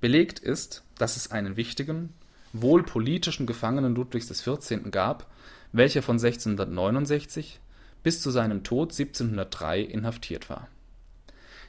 Belegt 0.00 0.38
ist, 0.38 0.82
dass 0.96 1.16
es 1.16 1.30
einen 1.30 1.56
wichtigen, 1.56 2.14
wohl 2.52 2.82
politischen 2.82 3.46
Gefangenen 3.46 3.94
Ludwigs 3.94 4.28
XIV. 4.28 4.90
gab, 4.90 5.30
welcher 5.72 6.02
von 6.02 6.16
1669 6.16 7.60
bis 8.02 8.22
zu 8.22 8.30
seinem 8.30 8.64
Tod 8.64 8.92
1703 8.92 9.82
inhaftiert 9.82 10.48
war. 10.48 10.68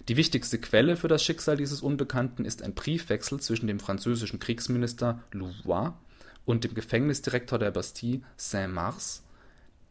Die 0.07 0.17
wichtigste 0.17 0.57
Quelle 0.59 0.95
für 0.95 1.07
das 1.07 1.23
Schicksal 1.23 1.57
dieses 1.57 1.81
Unbekannten 1.81 2.45
ist 2.45 2.63
ein 2.63 2.73
Briefwechsel 2.73 3.39
zwischen 3.39 3.67
dem 3.67 3.79
französischen 3.79 4.39
Kriegsminister 4.39 5.21
Louvois 5.31 5.91
und 6.45 6.63
dem 6.63 6.73
Gefängnisdirektor 6.73 7.59
der 7.59 7.71
Bastille 7.71 8.21
Saint-Mars, 8.37 9.23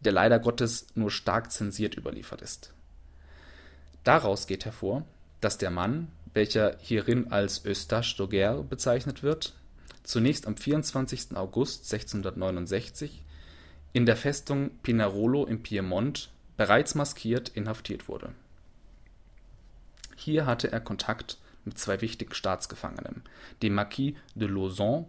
der 0.00 0.12
leider 0.12 0.40
Gottes 0.40 0.86
nur 0.94 1.10
stark 1.10 1.52
zensiert 1.52 1.96
überliefert 1.96 2.42
ist. 2.42 2.72
Daraus 4.02 4.46
geht 4.46 4.64
hervor, 4.64 5.04
dass 5.40 5.58
der 5.58 5.70
Mann, 5.70 6.08
welcher 6.34 6.76
hierin 6.80 7.30
als 7.30 7.64
Eustache 7.64 8.16
d'Auger 8.16 8.62
bezeichnet 8.62 9.22
wird, 9.22 9.54
zunächst 10.02 10.46
am 10.46 10.56
24. 10.56 11.36
August 11.36 11.92
1669 11.92 13.24
in 13.92 14.06
der 14.06 14.16
Festung 14.16 14.70
Pinerolo 14.82 15.44
im 15.46 15.62
Piemont 15.62 16.30
bereits 16.56 16.94
maskiert 16.94 17.48
inhaftiert 17.48 18.08
wurde. 18.08 18.32
Hier 20.16 20.46
hatte 20.46 20.70
er 20.70 20.80
Kontakt 20.80 21.38
mit 21.64 21.78
zwei 21.78 22.00
wichtigen 22.00 22.34
Staatsgefangenen, 22.34 23.22
dem 23.62 23.74
Marquis 23.74 24.14
de 24.34 24.48
Lauzon 24.48 25.06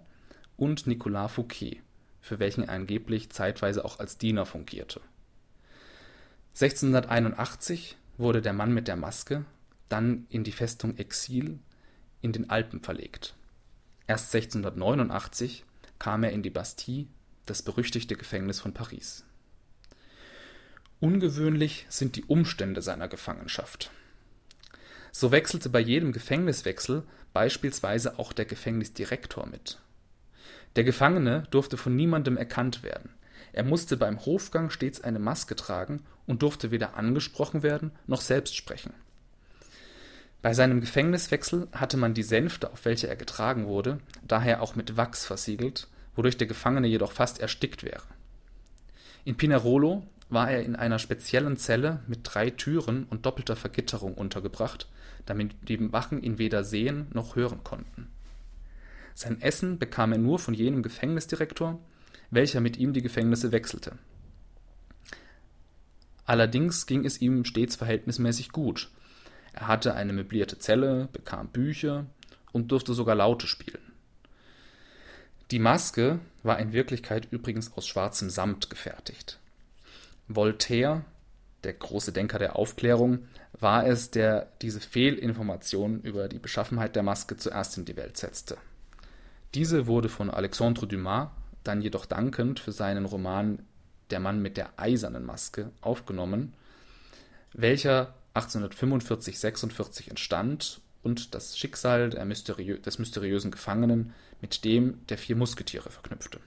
und 0.57 0.87
Nicolas 0.87 1.33
Fouquet, 1.33 1.81
für 2.21 2.39
welchen 2.39 2.63
er 2.63 2.73
angeblich 2.73 3.29
zeitweise 3.29 3.85
auch 3.85 3.99
als 3.99 4.17
Diener 4.17 4.45
fungierte. 4.45 5.01
1681 6.53 7.97
wurde 8.17 8.41
der 8.41 8.53
Mann 8.53 8.73
mit 8.73 8.87
der 8.87 8.95
Maske 8.95 9.45
dann 9.91 10.25
in 10.29 10.43
die 10.43 10.51
Festung 10.51 10.97
Exil 10.97 11.59
in 12.21 12.31
den 12.31 12.49
Alpen 12.49 12.81
verlegt. 12.81 13.35
Erst 14.07 14.33
1689 14.33 15.65
kam 15.99 16.23
er 16.23 16.31
in 16.31 16.43
die 16.43 16.49
Bastille, 16.49 17.07
das 17.45 17.61
berüchtigte 17.61 18.15
Gefängnis 18.15 18.59
von 18.59 18.73
Paris. 18.73 19.25
Ungewöhnlich 20.99 21.85
sind 21.89 22.15
die 22.15 22.25
Umstände 22.25 22.81
seiner 22.81 23.07
Gefangenschaft. 23.07 23.91
So 25.11 25.31
wechselte 25.31 25.69
bei 25.69 25.79
jedem 25.79 26.11
Gefängniswechsel 26.11 27.03
beispielsweise 27.33 28.19
auch 28.19 28.33
der 28.33 28.45
Gefängnisdirektor 28.45 29.45
mit. 29.47 29.79
Der 30.75 30.83
Gefangene 30.83 31.43
durfte 31.51 31.75
von 31.75 31.95
niemandem 31.95 32.37
erkannt 32.37 32.83
werden. 32.83 33.09
Er 33.51 33.63
musste 33.63 33.97
beim 33.97 34.25
Hofgang 34.25 34.69
stets 34.69 35.01
eine 35.01 35.19
Maske 35.19 35.55
tragen 35.55 36.03
und 36.25 36.43
durfte 36.43 36.71
weder 36.71 36.95
angesprochen 36.95 37.63
werden 37.63 37.91
noch 38.07 38.21
selbst 38.21 38.55
sprechen. 38.55 38.93
Bei 40.41 40.53
seinem 40.53 40.81
Gefängniswechsel 40.81 41.67
hatte 41.71 41.97
man 41.97 42.13
die 42.13 42.23
Sänfte, 42.23 42.71
auf 42.71 42.85
welche 42.85 43.07
er 43.07 43.15
getragen 43.15 43.67
wurde, 43.67 43.99
daher 44.27 44.61
auch 44.61 44.75
mit 44.75 44.97
Wachs 44.97 45.25
versiegelt, 45.25 45.87
wodurch 46.15 46.37
der 46.37 46.47
Gefangene 46.47 46.87
jedoch 46.87 47.11
fast 47.11 47.39
erstickt 47.39 47.83
wäre. 47.83 48.03
In 49.23 49.37
Pinerolo 49.37 50.03
war 50.29 50.49
er 50.49 50.63
in 50.63 50.75
einer 50.75 50.97
speziellen 50.97 51.57
Zelle 51.57 51.99
mit 52.07 52.21
drei 52.23 52.49
Türen 52.49 53.05
und 53.09 53.25
doppelter 53.25 53.55
Vergitterung 53.55 54.15
untergebracht, 54.15 54.87
damit 55.25 55.53
die 55.67 55.91
Wachen 55.93 56.23
ihn 56.23 56.39
weder 56.39 56.63
sehen 56.63 57.07
noch 57.13 57.35
hören 57.35 57.63
konnten. 57.63 58.07
Sein 59.13 59.41
Essen 59.41 59.77
bekam 59.77 60.13
er 60.13 60.17
nur 60.17 60.39
von 60.39 60.53
jenem 60.53 60.81
Gefängnisdirektor, 60.81 61.79
welcher 62.31 62.61
mit 62.61 62.77
ihm 62.77 62.93
die 62.93 63.01
Gefängnisse 63.01 63.51
wechselte. 63.51 63.97
Allerdings 66.25 66.85
ging 66.85 67.05
es 67.05 67.21
ihm 67.21 67.45
stets 67.45 67.75
verhältnismäßig 67.75 68.51
gut, 68.51 68.89
er 69.53 69.67
hatte 69.67 69.93
eine 69.95 70.13
möblierte 70.13 70.57
Zelle, 70.59 71.09
bekam 71.11 71.47
Bücher 71.49 72.05
und 72.51 72.71
durfte 72.71 72.93
sogar 72.93 73.15
Laute 73.15 73.47
spielen. 73.47 73.81
Die 75.51 75.59
Maske 75.59 76.19
war 76.43 76.59
in 76.59 76.71
Wirklichkeit 76.71 77.27
übrigens 77.31 77.73
aus 77.75 77.85
schwarzem 77.85 78.29
Samt 78.29 78.69
gefertigt. 78.69 79.37
Voltaire, 80.27 81.03
der 81.65 81.73
große 81.73 82.13
Denker 82.13 82.39
der 82.39 82.55
Aufklärung, 82.55 83.27
war 83.59 83.85
es, 83.85 84.11
der 84.11 84.47
diese 84.61 84.79
Fehlinformation 84.79 86.01
über 86.01 86.29
die 86.29 86.39
Beschaffenheit 86.39 86.95
der 86.95 87.03
Maske 87.03 87.35
zuerst 87.35 87.77
in 87.77 87.85
die 87.85 87.97
Welt 87.97 88.17
setzte. 88.17 88.57
Diese 89.53 89.87
wurde 89.87 90.07
von 90.07 90.29
Alexandre 90.29 90.87
Dumas 90.87 91.29
dann 91.63 91.81
jedoch 91.81 92.05
dankend 92.05 92.59
für 92.59 92.71
seinen 92.71 93.05
Roman 93.05 93.59
Der 94.09 94.19
Mann 94.19 94.41
mit 94.41 94.57
der 94.57 94.71
eisernen 94.77 95.25
Maske 95.25 95.71
aufgenommen, 95.81 96.53
welcher 97.53 98.13
1845/46 98.33 100.09
entstand 100.09 100.81
und 101.03 101.35
das 101.35 101.57
Schicksal 101.57 102.09
mysteriö 102.25 102.77
des 102.77 102.99
mysteriösen 102.99 103.51
Gefangenen 103.51 104.13
mit 104.41 104.63
dem 104.63 105.05
der 105.07 105.17
vier 105.17 105.35
Musketiere 105.35 105.89
verknüpfte. 105.89 106.39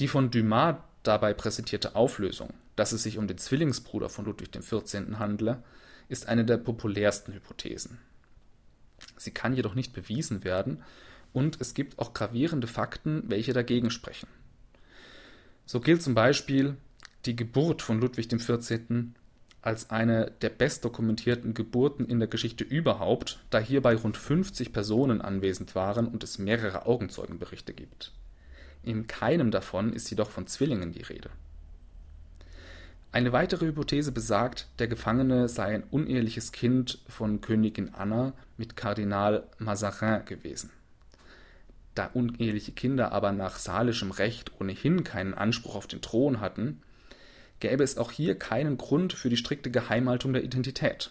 Die 0.00 0.08
von 0.08 0.30
Dumas 0.30 0.76
dabei 1.02 1.34
präsentierte 1.34 1.94
Auflösung, 1.94 2.52
dass 2.74 2.92
es 2.92 3.02
sich 3.02 3.18
um 3.18 3.28
den 3.28 3.38
Zwillingsbruder 3.38 4.08
von 4.08 4.24
Ludwig 4.24 4.52
XIV. 4.52 5.18
handle, 5.18 5.62
ist 6.08 6.26
eine 6.26 6.44
der 6.44 6.58
populärsten 6.58 7.32
Hypothesen. 7.32 7.98
Sie 9.16 9.30
kann 9.30 9.54
jedoch 9.54 9.74
nicht 9.74 9.92
bewiesen 9.92 10.44
werden 10.44 10.82
und 11.32 11.60
es 11.60 11.74
gibt 11.74 11.98
auch 11.98 12.14
gravierende 12.14 12.66
Fakten, 12.66 13.24
welche 13.26 13.52
dagegen 13.52 13.90
sprechen. 13.90 14.28
So 15.66 15.80
gilt 15.80 16.02
zum 16.02 16.14
Beispiel 16.14 16.76
die 17.24 17.36
Geburt 17.36 17.82
von 17.82 18.00
Ludwig 18.00 18.28
XIV 18.28 19.12
als 19.62 19.90
eine 19.90 20.30
der 20.42 20.50
bestdokumentierten 20.50 21.54
Geburten 21.54 22.06
in 22.06 22.18
der 22.18 22.28
Geschichte 22.28 22.64
überhaupt, 22.64 23.40
da 23.50 23.58
hierbei 23.58 23.96
rund 23.96 24.16
50 24.16 24.72
Personen 24.72 25.20
anwesend 25.20 25.74
waren 25.74 26.06
und 26.06 26.22
es 26.22 26.38
mehrere 26.38 26.86
Augenzeugenberichte 26.86 27.74
gibt. 27.74 28.12
In 28.82 29.06
keinem 29.06 29.50
davon 29.50 29.92
ist 29.92 30.08
jedoch 30.10 30.30
von 30.30 30.46
Zwillingen 30.46 30.92
die 30.92 31.02
Rede. 31.02 31.30
Eine 33.10 33.32
weitere 33.32 33.66
Hypothese 33.66 34.12
besagt, 34.12 34.68
der 34.78 34.88
Gefangene 34.88 35.48
sei 35.48 35.74
ein 35.74 35.84
uneheliches 35.84 36.52
Kind 36.52 36.98
von 37.08 37.40
Königin 37.40 37.94
Anna 37.94 38.34
mit 38.56 38.76
Kardinal 38.76 39.44
Mazarin 39.58 40.24
gewesen. 40.26 40.70
Da 41.94 42.10
uneheliche 42.12 42.72
Kinder 42.72 43.12
aber 43.12 43.32
nach 43.32 43.56
salischem 43.56 44.10
Recht 44.10 44.52
ohnehin 44.60 45.02
keinen 45.02 45.32
Anspruch 45.32 45.76
auf 45.76 45.86
den 45.86 46.02
Thron 46.02 46.40
hatten, 46.40 46.82
gäbe 47.60 47.84
es 47.84 47.98
auch 47.98 48.12
hier 48.12 48.38
keinen 48.38 48.76
Grund 48.76 49.12
für 49.12 49.28
die 49.28 49.36
strikte 49.36 49.70
Geheimhaltung 49.70 50.32
der 50.32 50.44
Identität. 50.44 51.10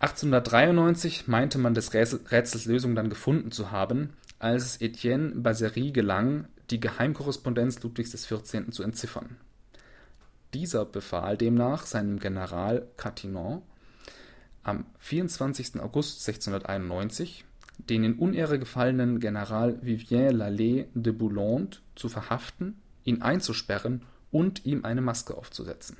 1893 0.00 1.28
meinte 1.28 1.58
man 1.58 1.74
des 1.74 1.94
Rätsels 1.94 2.64
Lösung 2.64 2.96
dann 2.96 3.08
gefunden 3.08 3.52
zu 3.52 3.70
haben, 3.70 4.14
als 4.40 4.64
es 4.64 4.80
Etienne 4.80 5.30
Basery 5.36 5.92
gelang, 5.92 6.46
die 6.70 6.80
Geheimkorrespondenz 6.80 7.82
Ludwigs 7.82 8.10
XIV. 8.10 8.70
zu 8.70 8.82
entziffern. 8.82 9.36
Dieser 10.54 10.84
befahl 10.84 11.36
demnach 11.36 11.86
seinem 11.86 12.18
General 12.18 12.86
Catinon 12.96 13.62
am 14.64 14.86
24. 14.98 15.80
August 15.80 16.26
1691, 16.26 17.44
den 17.88 18.04
in 18.04 18.14
Unehre 18.14 18.58
gefallenen 18.58 19.20
General 19.20 19.78
Vivien 19.82 20.36
Lallet 20.36 20.88
de 20.94 21.12
Boulogne 21.12 21.70
zu 21.94 22.08
verhaften, 22.08 22.80
ihn 23.04 23.22
einzusperren 23.22 24.02
und 24.32 24.66
ihm 24.66 24.84
eine 24.84 25.00
Maske 25.00 25.36
aufzusetzen. 25.36 25.96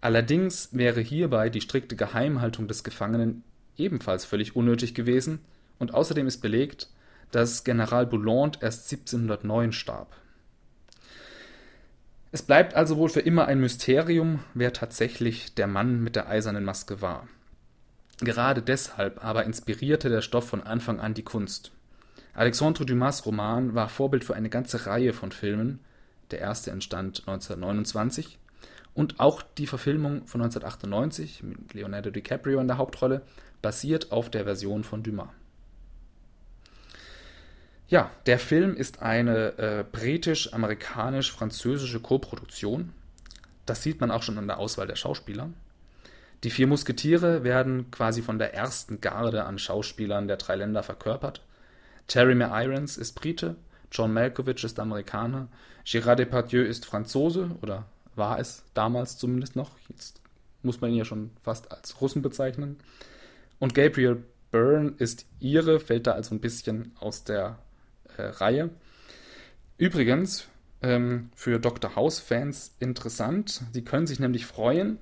Allerdings 0.00 0.70
wäre 0.72 1.00
hierbei 1.00 1.50
die 1.50 1.60
strikte 1.60 1.94
Geheimhaltung 1.94 2.66
des 2.66 2.82
Gefangenen 2.82 3.44
ebenfalls 3.76 4.24
völlig 4.24 4.56
unnötig 4.56 4.94
gewesen 4.94 5.40
und 5.78 5.94
außerdem 5.94 6.26
ist 6.26 6.38
belegt, 6.38 6.88
dass 7.30 7.62
General 7.62 8.06
Bouland 8.06 8.62
erst 8.62 8.90
1709 8.90 9.72
starb. 9.72 10.16
Es 12.30 12.42
bleibt 12.42 12.74
also 12.74 12.96
wohl 12.96 13.08
für 13.08 13.20
immer 13.20 13.46
ein 13.46 13.60
Mysterium, 13.60 14.40
wer 14.54 14.72
tatsächlich 14.72 15.54
der 15.54 15.66
Mann 15.66 16.02
mit 16.02 16.14
der 16.14 16.28
eisernen 16.28 16.64
Maske 16.64 17.00
war. 17.00 17.26
Gerade 18.20 18.62
deshalb 18.62 19.24
aber 19.24 19.44
inspirierte 19.44 20.08
der 20.08 20.20
Stoff 20.20 20.48
von 20.48 20.62
Anfang 20.62 21.00
an 21.00 21.14
die 21.14 21.22
Kunst. 21.22 21.72
Alexandre 22.34 22.84
Dumas 22.84 23.24
Roman 23.24 23.74
war 23.74 23.88
Vorbild 23.88 24.24
für 24.24 24.34
eine 24.34 24.50
ganze 24.50 24.86
Reihe 24.86 25.12
von 25.12 25.32
Filmen, 25.32 25.80
der 26.30 26.40
erste 26.40 26.70
entstand 26.70 27.22
1929 27.26 28.38
Und 28.94 29.20
auch 29.20 29.42
die 29.42 29.66
Verfilmung 29.66 30.26
von 30.26 30.40
1998 30.42 31.42
mit 31.42 31.74
Leonardo 31.74 32.10
DiCaprio 32.10 32.60
in 32.60 32.68
der 32.68 32.78
Hauptrolle 32.78 33.22
basiert 33.62 34.12
auf 34.12 34.30
der 34.30 34.44
Version 34.44 34.84
von 34.84 35.02
Dumas. 35.02 35.28
Ja, 37.88 38.10
der 38.26 38.38
Film 38.38 38.76
ist 38.76 39.00
eine 39.00 39.58
äh, 39.58 39.82
britisch-amerikanisch-französische 39.90 42.00
Koproduktion. 42.00 42.92
Das 43.64 43.82
sieht 43.82 44.00
man 44.00 44.10
auch 44.10 44.22
schon 44.22 44.36
an 44.36 44.46
der 44.46 44.58
Auswahl 44.58 44.86
der 44.86 44.96
Schauspieler. 44.96 45.48
Die 46.44 46.50
vier 46.50 46.66
Musketiere 46.66 47.44
werden 47.44 47.90
quasi 47.90 48.22
von 48.22 48.38
der 48.38 48.54
ersten 48.54 49.00
Garde 49.00 49.44
an 49.44 49.58
Schauspielern 49.58 50.28
der 50.28 50.36
drei 50.36 50.56
Länder 50.56 50.82
verkörpert. 50.82 51.42
Terry 52.06 52.40
Irons 52.40 52.96
ist 52.96 53.14
Brite, 53.14 53.56
John 53.90 54.12
Malkovich 54.12 54.64
ist 54.64 54.78
Amerikaner, 54.78 55.48
Gérard 55.84 56.16
Depardieu 56.16 56.62
ist 56.62 56.84
Franzose 56.84 57.50
oder 57.62 57.86
war 58.14 58.38
es 58.38 58.64
damals 58.74 59.16
zumindest 59.16 59.56
noch. 59.56 59.70
Jetzt 59.88 60.20
muss 60.62 60.80
man 60.80 60.90
ihn 60.90 60.98
ja 60.98 61.04
schon 61.04 61.30
fast 61.40 61.72
als 61.72 62.00
Russen 62.00 62.20
bezeichnen. 62.20 62.78
Und 63.58 63.74
Gabriel 63.74 64.22
Byrne 64.50 64.94
ist 64.98 65.26
ihre, 65.40 65.80
fällt 65.80 66.06
da 66.06 66.12
also 66.12 66.34
ein 66.34 66.40
bisschen 66.40 66.92
aus 67.00 67.24
der 67.24 67.58
äh, 68.16 68.22
Reihe. 68.22 68.70
Übrigens, 69.76 70.48
ähm, 70.82 71.30
für 71.34 71.58
Dr. 71.58 71.96
House-Fans 71.96 72.76
interessant, 72.80 73.62
sie 73.72 73.84
können 73.84 74.06
sich 74.06 74.20
nämlich 74.20 74.46
freuen. 74.46 74.98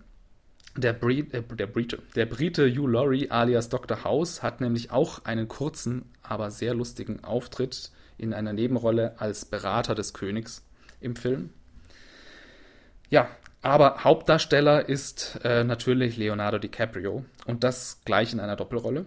Der, 0.76 0.92
Bri 0.92 1.20
äh, 1.32 1.42
der, 1.42 1.66
Brite, 1.66 2.02
der 2.14 2.26
Brite 2.26 2.68
Hugh 2.68 2.86
Laurie 2.86 3.30
alias 3.30 3.68
Dr. 3.68 4.04
House 4.04 4.42
hat 4.42 4.60
nämlich 4.60 4.90
auch 4.90 5.24
einen 5.24 5.48
kurzen, 5.48 6.04
aber 6.22 6.50
sehr 6.50 6.74
lustigen 6.74 7.24
Auftritt 7.24 7.90
in 8.18 8.34
einer 8.34 8.52
Nebenrolle 8.52 9.14
als 9.18 9.44
Berater 9.44 9.94
des 9.94 10.14
Königs 10.14 10.64
im 11.00 11.16
Film. 11.16 11.50
Ja, 13.10 13.28
aber 13.62 14.04
Hauptdarsteller 14.04 14.88
ist 14.88 15.40
äh, 15.44 15.64
natürlich 15.64 16.16
Leonardo 16.16 16.58
DiCaprio 16.58 17.24
und 17.46 17.64
das 17.64 18.00
gleich 18.04 18.32
in 18.32 18.40
einer 18.40 18.56
Doppelrolle. 18.56 19.06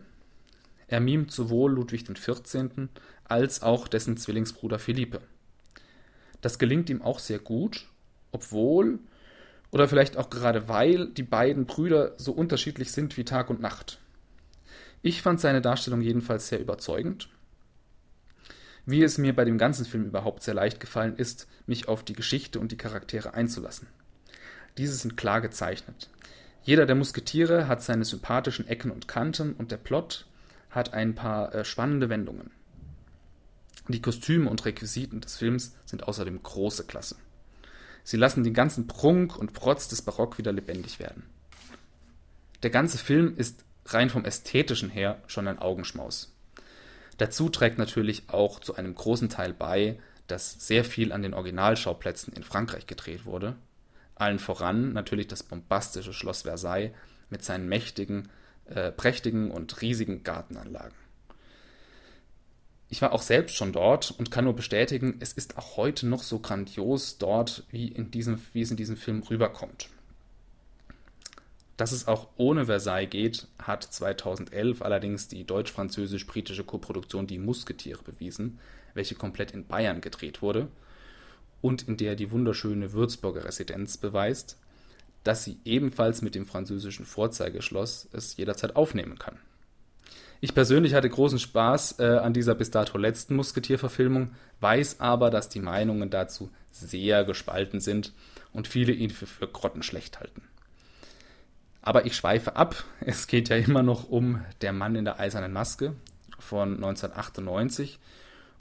Er 0.88 1.00
mimt 1.00 1.32
sowohl 1.32 1.72
Ludwig 1.72 2.06
XIV. 2.06 2.90
als 3.26 3.62
auch 3.62 3.88
dessen 3.88 4.18
Zwillingsbruder 4.18 4.80
Philippe. 4.80 5.22
Das 6.42 6.58
gelingt 6.58 6.90
ihm 6.90 7.02
auch 7.02 7.20
sehr 7.20 7.40
gut, 7.40 7.86
obwohl 8.32 9.00
oder 9.72 9.88
vielleicht 9.88 10.18
auch 10.18 10.30
gerade 10.30 10.68
weil 10.68 11.08
die 11.10 11.24
beiden 11.24 11.66
Brüder 11.66 12.14
so 12.18 12.32
unterschiedlich 12.32 12.92
sind 12.92 13.18
wie 13.18 13.24
Tag 13.24 13.50
und 13.50 13.62
Nacht. 13.62 14.00
Ich 15.02 15.22
fand 15.22 15.40
seine 15.40 15.62
Darstellung 15.62 16.02
jedenfalls 16.02 16.48
sehr 16.48 16.60
überzeugend. 16.60 17.30
Wie 18.90 19.04
es 19.04 19.20
mir 19.20 19.36
bei 19.36 19.46
dem 19.46 19.60
ganzen 19.60 19.86
Film 19.86 20.06
überhaupt 20.06 20.42
sehr 20.42 20.56
leicht 20.56 20.80
gefallen 20.80 21.16
ist, 21.16 21.48
mich 21.68 21.88
auf 21.88 22.04
die 22.04 22.14
Geschichte 22.14 22.60
und 22.60 22.72
die 22.72 22.78
Charaktere 22.78 23.36
einzulassen. 23.36 23.88
Diese 24.80 24.96
sind 24.96 25.16
klar 25.16 25.42
gezeichnet. 25.42 26.10
Jeder 26.64 26.88
der 26.88 26.96
Musketiere 26.96 27.68
hat 27.68 27.84
seine 27.84 28.04
sympathischen 28.04 28.68
Ecken 28.68 28.90
und 28.90 29.08
Kanten 29.08 29.54
und 29.54 29.70
der 29.70 29.78
Plot 29.78 30.26
hat 30.72 30.96
ein 30.96 31.14
paar 31.14 31.54
äh, 31.54 31.66
spannende 31.66 32.10
Wendungen. 32.10 32.50
Die 33.90 34.02
Kostüme 34.02 34.50
und 34.50 34.66
Requisiten 34.66 35.22
des 35.22 35.38
Films 35.38 35.76
sind 35.86 36.08
außerdem 36.08 36.42
große 36.42 36.86
Klasse. 36.86 37.16
Sie 38.04 38.18
lassen 38.18 38.44
den 38.44 38.56
ganzen 38.56 38.88
Prunk 38.88 39.38
und 39.38 39.54
Protz 39.54 39.88
des 39.88 40.02
Barock 40.02 40.40
wieder 40.40 40.52
lebendig 40.52 40.98
werden. 40.98 41.30
Der 42.64 42.72
ganze 42.72 42.98
Film 42.98 43.36
ist 43.38 43.64
rein 43.86 44.10
vom 44.10 44.26
ästhetischen 44.26 44.90
her 44.90 45.22
schon 45.28 45.48
ein 45.48 45.60
Augenschmaus. 45.60 46.34
Dazu 47.20 47.50
trägt 47.50 47.78
natürlich 47.78 48.24
auch 48.30 48.60
zu 48.62 48.76
einem 48.76 48.96
großen 48.96 49.28
Teil 49.28 49.54
bei, 49.54 50.00
dass 50.28 50.66
sehr 50.66 50.86
viel 50.86 51.12
an 51.12 51.22
den 51.22 51.34
Originalschauplätzen 51.34 52.34
in 52.34 52.44
Frankreich 52.44 52.88
gedreht 52.88 53.26
wurde. 53.26 53.56
Allen 54.16 54.40
voran 54.40 54.94
natürlich 54.94 55.28
das 55.28 55.44
bombastische 55.44 56.14
Schloss 56.14 56.44
Versailles 56.44 56.94
mit 57.30 57.44
seinen 57.44 57.68
mächtigen, 57.68 58.30
äh, 58.68 58.92
prächtigen 58.92 59.52
und 59.52 59.82
riesigen 59.82 60.24
Gartenanlagen. 60.24 60.96
Ich 62.88 63.02
war 63.02 63.12
auch 63.12 63.22
selbst 63.22 63.56
schon 63.56 63.74
dort 63.74 64.12
und 64.12 64.32
kann 64.32 64.46
nur 64.46 64.56
bestätigen, 64.56 65.18
es 65.20 65.34
ist 65.34 65.58
auch 65.58 65.76
heute 65.76 66.08
noch 66.08 66.24
so 66.24 66.40
grandios 66.40 67.18
dort, 67.18 67.66
wie, 67.70 67.90
in 67.90 68.12
diesem, 68.12 68.42
wie 68.54 68.62
es 68.62 68.72
in 68.72 68.78
diesem 68.78 68.96
Film 68.96 69.24
rüberkommt. 69.24 69.90
Dass 71.80 71.94
es 71.94 72.10
auch 72.10 72.28
ohne 72.36 72.66
Versailles 72.66 73.10
geht, 73.10 73.48
hat 73.58 73.84
2011 73.84 74.82
allerdings 74.82 75.30
die 75.30 75.46
deutsch-französisch-britische 75.46 76.66
Koproduktion 76.66 77.26
Die 77.26 77.38
Musketiere 77.38 78.04
bewiesen, 78.04 78.60
welche 78.96 79.16
komplett 79.16 79.52
in 79.52 79.66
Bayern 79.66 80.02
gedreht 80.02 80.42
wurde 80.42 80.68
und 81.62 81.88
in 81.88 81.96
der 81.96 82.18
die 82.18 82.32
wunderschöne 82.32 82.92
Würzburger 82.92 83.46
Residenz 83.46 83.96
beweist, 83.96 84.58
dass 85.24 85.46
sie 85.46 85.58
ebenfalls 85.64 86.22
mit 86.22 86.36
dem 86.36 86.46
französischen 86.46 87.06
Vorzeigeschloss 87.06 88.10
es 88.12 88.36
jederzeit 88.36 88.76
aufnehmen 88.76 89.18
kann. 89.18 89.38
Ich 90.42 90.54
persönlich 90.54 90.96
hatte 90.96 91.10
großen 91.10 91.40
Spaß 91.40 92.00
äh, 92.00 92.18
an 92.18 92.34
dieser 92.34 92.56
bis 92.56 92.72
dato 92.72 92.98
letzten 92.98 93.38
Musketierverfilmung, 93.38 94.32
weiß 94.60 95.00
aber, 95.00 95.30
dass 95.30 95.48
die 95.48 95.62
Meinungen 95.62 96.10
dazu 96.10 96.50
sehr 96.72 97.24
gespalten 97.24 97.80
sind 97.80 98.12
und 98.52 98.68
viele 98.68 98.92
ihn 98.92 99.12
für, 99.12 99.28
für 99.28 99.48
grottenschlecht 99.48 100.20
halten. 100.20 100.42
Aber 101.82 102.06
ich 102.06 102.16
schweife 102.16 102.56
ab. 102.56 102.84
Es 103.02 103.28
geht 103.28 103.50
ja 103.50 103.56
immer 103.56 103.84
noch 103.84 104.10
um 104.10 104.44
Der 104.62 104.74
Mann 104.74 104.96
in 104.96 105.06
der 105.06 105.20
eisernen 105.20 105.54
Maske 105.54 105.96
von 106.38 106.76
1998 106.76 108.00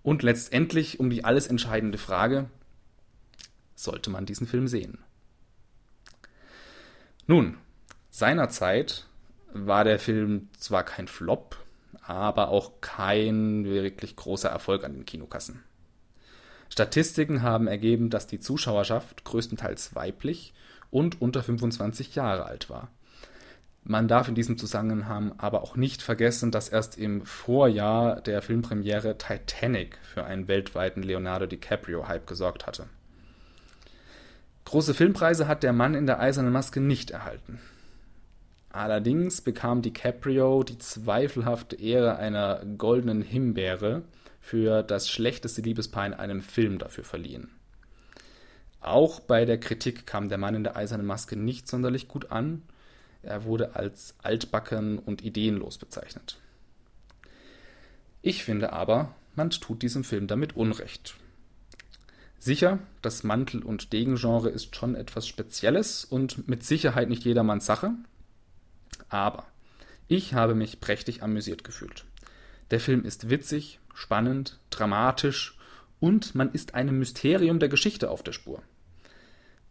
und 0.02 0.22
letztendlich 0.22 1.00
um 1.00 1.10
die 1.10 1.24
alles 1.24 1.46
entscheidende 1.46 1.98
Frage, 1.98 2.48
sollte 3.74 4.10
man 4.10 4.26
diesen 4.26 4.46
Film 4.46 4.68
sehen? 4.68 4.98
Nun, 7.26 7.58
seinerzeit 8.10 9.06
war 9.52 9.84
der 9.84 9.98
Film 9.98 10.48
zwar 10.56 10.82
kein 10.82 11.08
Flop, 11.08 11.56
aber 12.02 12.48
auch 12.48 12.80
kein 12.80 13.64
wirklich 13.64 14.16
großer 14.16 14.48
Erfolg 14.48 14.84
an 14.84 14.94
den 14.94 15.04
Kinokassen. 15.04 15.62
Statistiken 16.70 17.42
haben 17.42 17.66
ergeben, 17.66 18.10
dass 18.10 18.26
die 18.26 18.40
Zuschauerschaft 18.40 19.24
größtenteils 19.24 19.94
weiblich 19.94 20.54
und 20.90 21.20
unter 21.20 21.42
25 21.42 22.14
Jahre 22.14 22.46
alt 22.46 22.70
war. 22.70 22.90
Man 23.90 24.06
darf 24.06 24.28
in 24.28 24.34
diesem 24.34 24.58
Zusammenhang 24.58 25.32
aber 25.38 25.62
auch 25.62 25.74
nicht 25.74 26.02
vergessen, 26.02 26.50
dass 26.50 26.68
erst 26.68 26.98
im 26.98 27.24
Vorjahr 27.24 28.20
der 28.20 28.42
Filmpremiere 28.42 29.16
Titanic 29.16 29.96
für 30.02 30.24
einen 30.24 30.46
weltweiten 30.46 31.02
Leonardo 31.02 31.46
DiCaprio-Hype 31.46 32.26
gesorgt 32.26 32.66
hatte. 32.66 32.84
Große 34.66 34.92
Filmpreise 34.92 35.48
hat 35.48 35.62
der 35.62 35.72
Mann 35.72 35.94
in 35.94 36.04
der 36.04 36.20
eisernen 36.20 36.52
Maske 36.52 36.82
nicht 36.82 37.12
erhalten. 37.12 37.60
Allerdings 38.68 39.40
bekam 39.40 39.80
DiCaprio 39.80 40.64
die 40.64 40.76
zweifelhafte 40.76 41.76
Ehre 41.76 42.16
einer 42.16 42.62
goldenen 42.76 43.22
Himbeere 43.22 44.02
für 44.42 44.82
das 44.82 45.08
schlechteste 45.08 45.62
Liebespaar 45.62 46.04
in 46.04 46.12
einem 46.12 46.42
Film 46.42 46.78
dafür 46.78 47.04
verliehen. 47.04 47.48
Auch 48.82 49.20
bei 49.20 49.46
der 49.46 49.58
Kritik 49.58 50.06
kam 50.06 50.28
der 50.28 50.36
Mann 50.36 50.54
in 50.54 50.64
der 50.64 50.76
eisernen 50.76 51.06
Maske 51.06 51.36
nicht 51.36 51.68
sonderlich 51.68 52.06
gut 52.06 52.30
an. 52.30 52.64
Er 53.22 53.44
wurde 53.44 53.74
als 53.76 54.14
altbacken 54.22 54.98
und 54.98 55.24
ideenlos 55.24 55.78
bezeichnet. 55.78 56.38
Ich 58.22 58.44
finde 58.44 58.72
aber, 58.72 59.14
man 59.36 59.50
tut 59.50 59.82
diesem 59.82 60.04
Film 60.04 60.26
damit 60.26 60.56
Unrecht. 60.56 61.16
Sicher, 62.38 62.78
das 63.02 63.24
Mantel- 63.24 63.62
und 63.62 63.92
Degengenre 63.92 64.48
ist 64.48 64.76
schon 64.76 64.94
etwas 64.94 65.26
Spezielles 65.26 66.04
und 66.04 66.48
mit 66.48 66.64
Sicherheit 66.64 67.08
nicht 67.08 67.24
jedermanns 67.24 67.66
Sache, 67.66 67.92
aber 69.08 69.46
ich 70.06 70.34
habe 70.34 70.54
mich 70.54 70.80
prächtig 70.80 71.22
amüsiert 71.22 71.64
gefühlt. 71.64 72.04
Der 72.70 72.80
Film 72.80 73.04
ist 73.04 73.28
witzig, 73.28 73.80
spannend, 73.94 74.58
dramatisch 74.70 75.58
und 76.00 76.34
man 76.34 76.52
ist 76.52 76.74
einem 76.74 76.98
Mysterium 76.98 77.58
der 77.58 77.68
Geschichte 77.68 78.10
auf 78.10 78.22
der 78.22 78.32
Spur. 78.32 78.62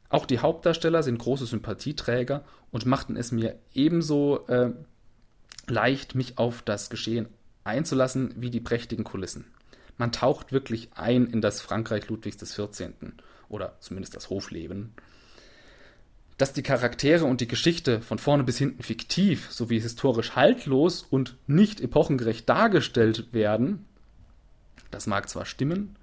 Auch 0.10 0.26
die 0.26 0.40
Hauptdarsteller 0.40 1.04
sind 1.04 1.20
große 1.20 1.46
Sympathieträger 1.46 2.44
und 2.72 2.86
machten 2.86 3.18
es 3.18 3.32
mir 3.32 3.60
ebenso 3.74 4.48
äh, 4.48 4.72
leicht, 5.68 6.16
mich 6.16 6.38
auf 6.38 6.62
das 6.62 6.90
Geschehen 6.90 7.28
einzulassen 7.64 8.34
wie 8.38 8.50
die 8.50 8.62
prächtigen 8.62 9.04
Kulissen. 9.04 9.46
Man 9.98 10.12
taucht 10.12 10.52
wirklich 10.52 10.90
ein 10.96 11.26
in 11.28 11.42
das 11.42 11.60
Frankreich 11.60 12.08
Ludwigs 12.08 12.38
XIV. 12.38 12.92
oder 13.50 13.76
zumindest 13.80 14.16
das 14.16 14.30
Hofleben 14.30 14.94
dass 16.38 16.54
die 16.54 16.64
Charaktere 16.64 17.26
und 17.26 17.42
die 17.42 17.48
Geschichte 17.48 18.00
von 18.00 18.20
vorne 18.20 18.44
bis 18.44 18.58
hinten 18.58 18.84
fiktiv 18.84 19.52
sowie 19.52 19.82
historisch 19.82 20.36
haltlos 20.36 21.02
und 21.02 21.36
nicht 21.48 21.82
epochengerecht 21.82 22.48
dargestellt 22.48 23.34
werden, 23.34 23.86
das 24.92 25.08
mag 25.08 25.30
zwar 25.30 25.46
stimmen, 25.46 25.96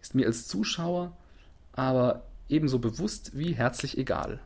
ist 0.00 0.14
mir 0.14 0.26
als 0.26 0.48
Zuschauer 0.48 1.16
aber 1.74 2.26
ebenso 2.52 2.78
bewusst 2.78 3.36
wie 3.36 3.54
herzlich 3.54 3.98
egal. 3.98 4.38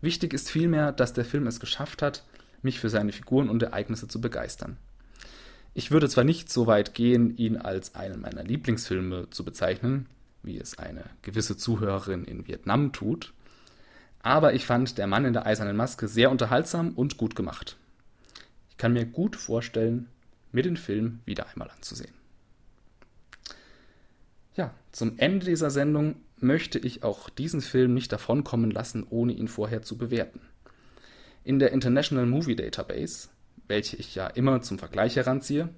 Wichtig 0.00 0.32
ist 0.32 0.50
vielmehr, 0.50 0.92
dass 0.92 1.12
der 1.12 1.24
Film 1.24 1.46
es 1.46 1.60
geschafft 1.60 2.02
hat, 2.02 2.24
mich 2.62 2.80
für 2.80 2.88
seine 2.88 3.12
Figuren 3.12 3.48
und 3.48 3.62
Ereignisse 3.62 4.08
zu 4.08 4.20
begeistern. 4.20 4.76
Ich 5.74 5.90
würde 5.90 6.08
zwar 6.08 6.24
nicht 6.24 6.50
so 6.50 6.66
weit 6.66 6.94
gehen, 6.94 7.36
ihn 7.36 7.56
als 7.56 7.94
einen 7.94 8.20
meiner 8.20 8.42
Lieblingsfilme 8.42 9.30
zu 9.30 9.44
bezeichnen, 9.44 10.06
wie 10.42 10.58
es 10.58 10.78
eine 10.78 11.04
gewisse 11.22 11.56
Zuhörerin 11.56 12.24
in 12.24 12.48
Vietnam 12.48 12.92
tut, 12.92 13.32
aber 14.22 14.54
ich 14.54 14.66
fand 14.66 14.98
Der 14.98 15.06
Mann 15.06 15.24
in 15.24 15.32
der 15.32 15.46
eisernen 15.46 15.76
Maske 15.76 16.08
sehr 16.08 16.30
unterhaltsam 16.30 16.92
und 16.94 17.16
gut 17.16 17.36
gemacht. 17.36 17.76
Ich 18.70 18.76
kann 18.76 18.92
mir 18.92 19.06
gut 19.06 19.36
vorstellen, 19.36 20.08
mir 20.52 20.62
den 20.62 20.76
Film 20.76 21.20
wieder 21.24 21.46
einmal 21.48 21.70
anzusehen. 21.70 22.12
Ja, 24.56 24.74
zum 24.92 25.18
Ende 25.18 25.46
dieser 25.46 25.70
Sendung 25.70 26.16
möchte 26.42 26.78
ich 26.78 27.02
auch 27.02 27.28
diesen 27.28 27.60
Film 27.60 27.94
nicht 27.94 28.12
davonkommen 28.12 28.70
lassen, 28.70 29.06
ohne 29.08 29.32
ihn 29.32 29.48
vorher 29.48 29.82
zu 29.82 29.96
bewerten. 29.96 30.40
In 31.44 31.58
der 31.58 31.72
International 31.72 32.26
Movie 32.26 32.56
Database, 32.56 33.28
welche 33.66 33.96
ich 33.96 34.14
ja 34.14 34.26
immer 34.26 34.62
zum 34.62 34.78
Vergleich 34.78 35.16
heranziehe, 35.16 35.68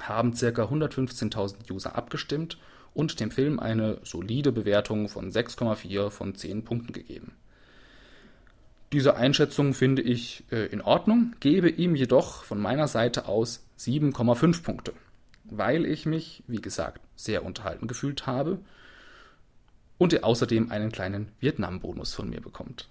haben 0.00 0.32
ca. 0.32 0.46
115.000 0.46 1.70
User 1.72 1.96
abgestimmt 1.96 2.58
und 2.92 3.20
dem 3.20 3.30
Film 3.30 3.58
eine 3.58 3.98
solide 4.02 4.52
Bewertung 4.52 5.08
von 5.08 5.30
6,4 5.30 6.10
von 6.10 6.34
10 6.34 6.64
Punkten 6.64 6.92
gegeben. 6.92 7.32
Diese 8.92 9.16
Einschätzung 9.16 9.74
finde 9.74 10.02
ich 10.02 10.44
äh, 10.52 10.66
in 10.66 10.80
Ordnung, 10.80 11.34
gebe 11.40 11.68
ihm 11.68 11.96
jedoch 11.96 12.44
von 12.44 12.60
meiner 12.60 12.86
Seite 12.86 13.26
aus 13.26 13.66
7,5 13.78 14.62
Punkte, 14.62 14.92
weil 15.44 15.84
ich 15.84 16.06
mich, 16.06 16.44
wie 16.46 16.60
gesagt, 16.60 17.00
sehr 17.16 17.44
unterhalten 17.44 17.88
gefühlt 17.88 18.26
habe 18.26 18.60
und 19.98 20.12
er 20.12 20.24
außerdem 20.24 20.70
einen 20.70 20.92
kleinen 20.92 21.32
Vietnam-Bonus 21.40 22.14
von 22.14 22.30
mir 22.30 22.40
bekommt. 22.40 22.88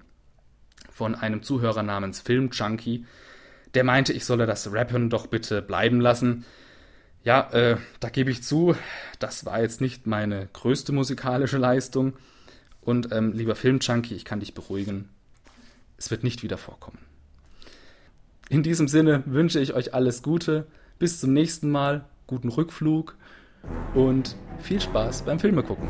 von 0.93 1.17
einem 1.17 1.43
Zuhörer 1.43 1.83
namens 1.83 2.21
Filmjunkie, 2.21 3.07
der 3.75 3.83
meinte, 3.83 4.13
ich 4.13 4.25
solle 4.25 4.47
das 4.47 4.73
Rappen 4.73 5.11
doch 5.11 5.27
bitte 5.27 5.63
bleiben 5.63 6.01
lassen. 6.01 6.45
Ja, 7.25 7.51
äh, 7.51 7.77
da 7.99 8.09
gebe 8.09 8.31
ich 8.31 8.45
zu, 8.45 8.77
das 9.19 9.47
war 9.47 9.63
jetzt 9.63 9.81
nicht 9.81 10.07
meine 10.07 10.49
größte 10.53 10.93
musikalische 10.93 11.59
Leistung. 11.59 12.13
Und 12.81 13.11
ähm, 13.11 13.33
lieber 13.33 13.57
Filmjunkie, 13.57 14.15
ich 14.15 14.25
kann 14.25 14.39
dich 14.39 14.55
beruhigen, 14.55 15.09
es 15.97 16.09
wird 16.09 16.23
nicht 16.23 16.45
wieder 16.45 16.57
vorkommen. 16.57 16.99
In 18.49 18.63
diesem 18.63 18.87
Sinne 18.87 19.25
wünsche 19.27 19.59
ich 19.59 19.75
euch 19.75 19.93
alles 19.93 20.23
Gute, 20.23 20.69
bis 21.01 21.19
zum 21.19 21.33
nächsten 21.33 21.69
Mal, 21.69 22.05
guten 22.29 22.51
Rückflug 22.51 23.17
und 23.94 24.37
viel 24.59 24.81
Spaß 24.81 25.22
beim 25.22 25.38
Filme 25.38 25.62
gucken. 25.62 25.88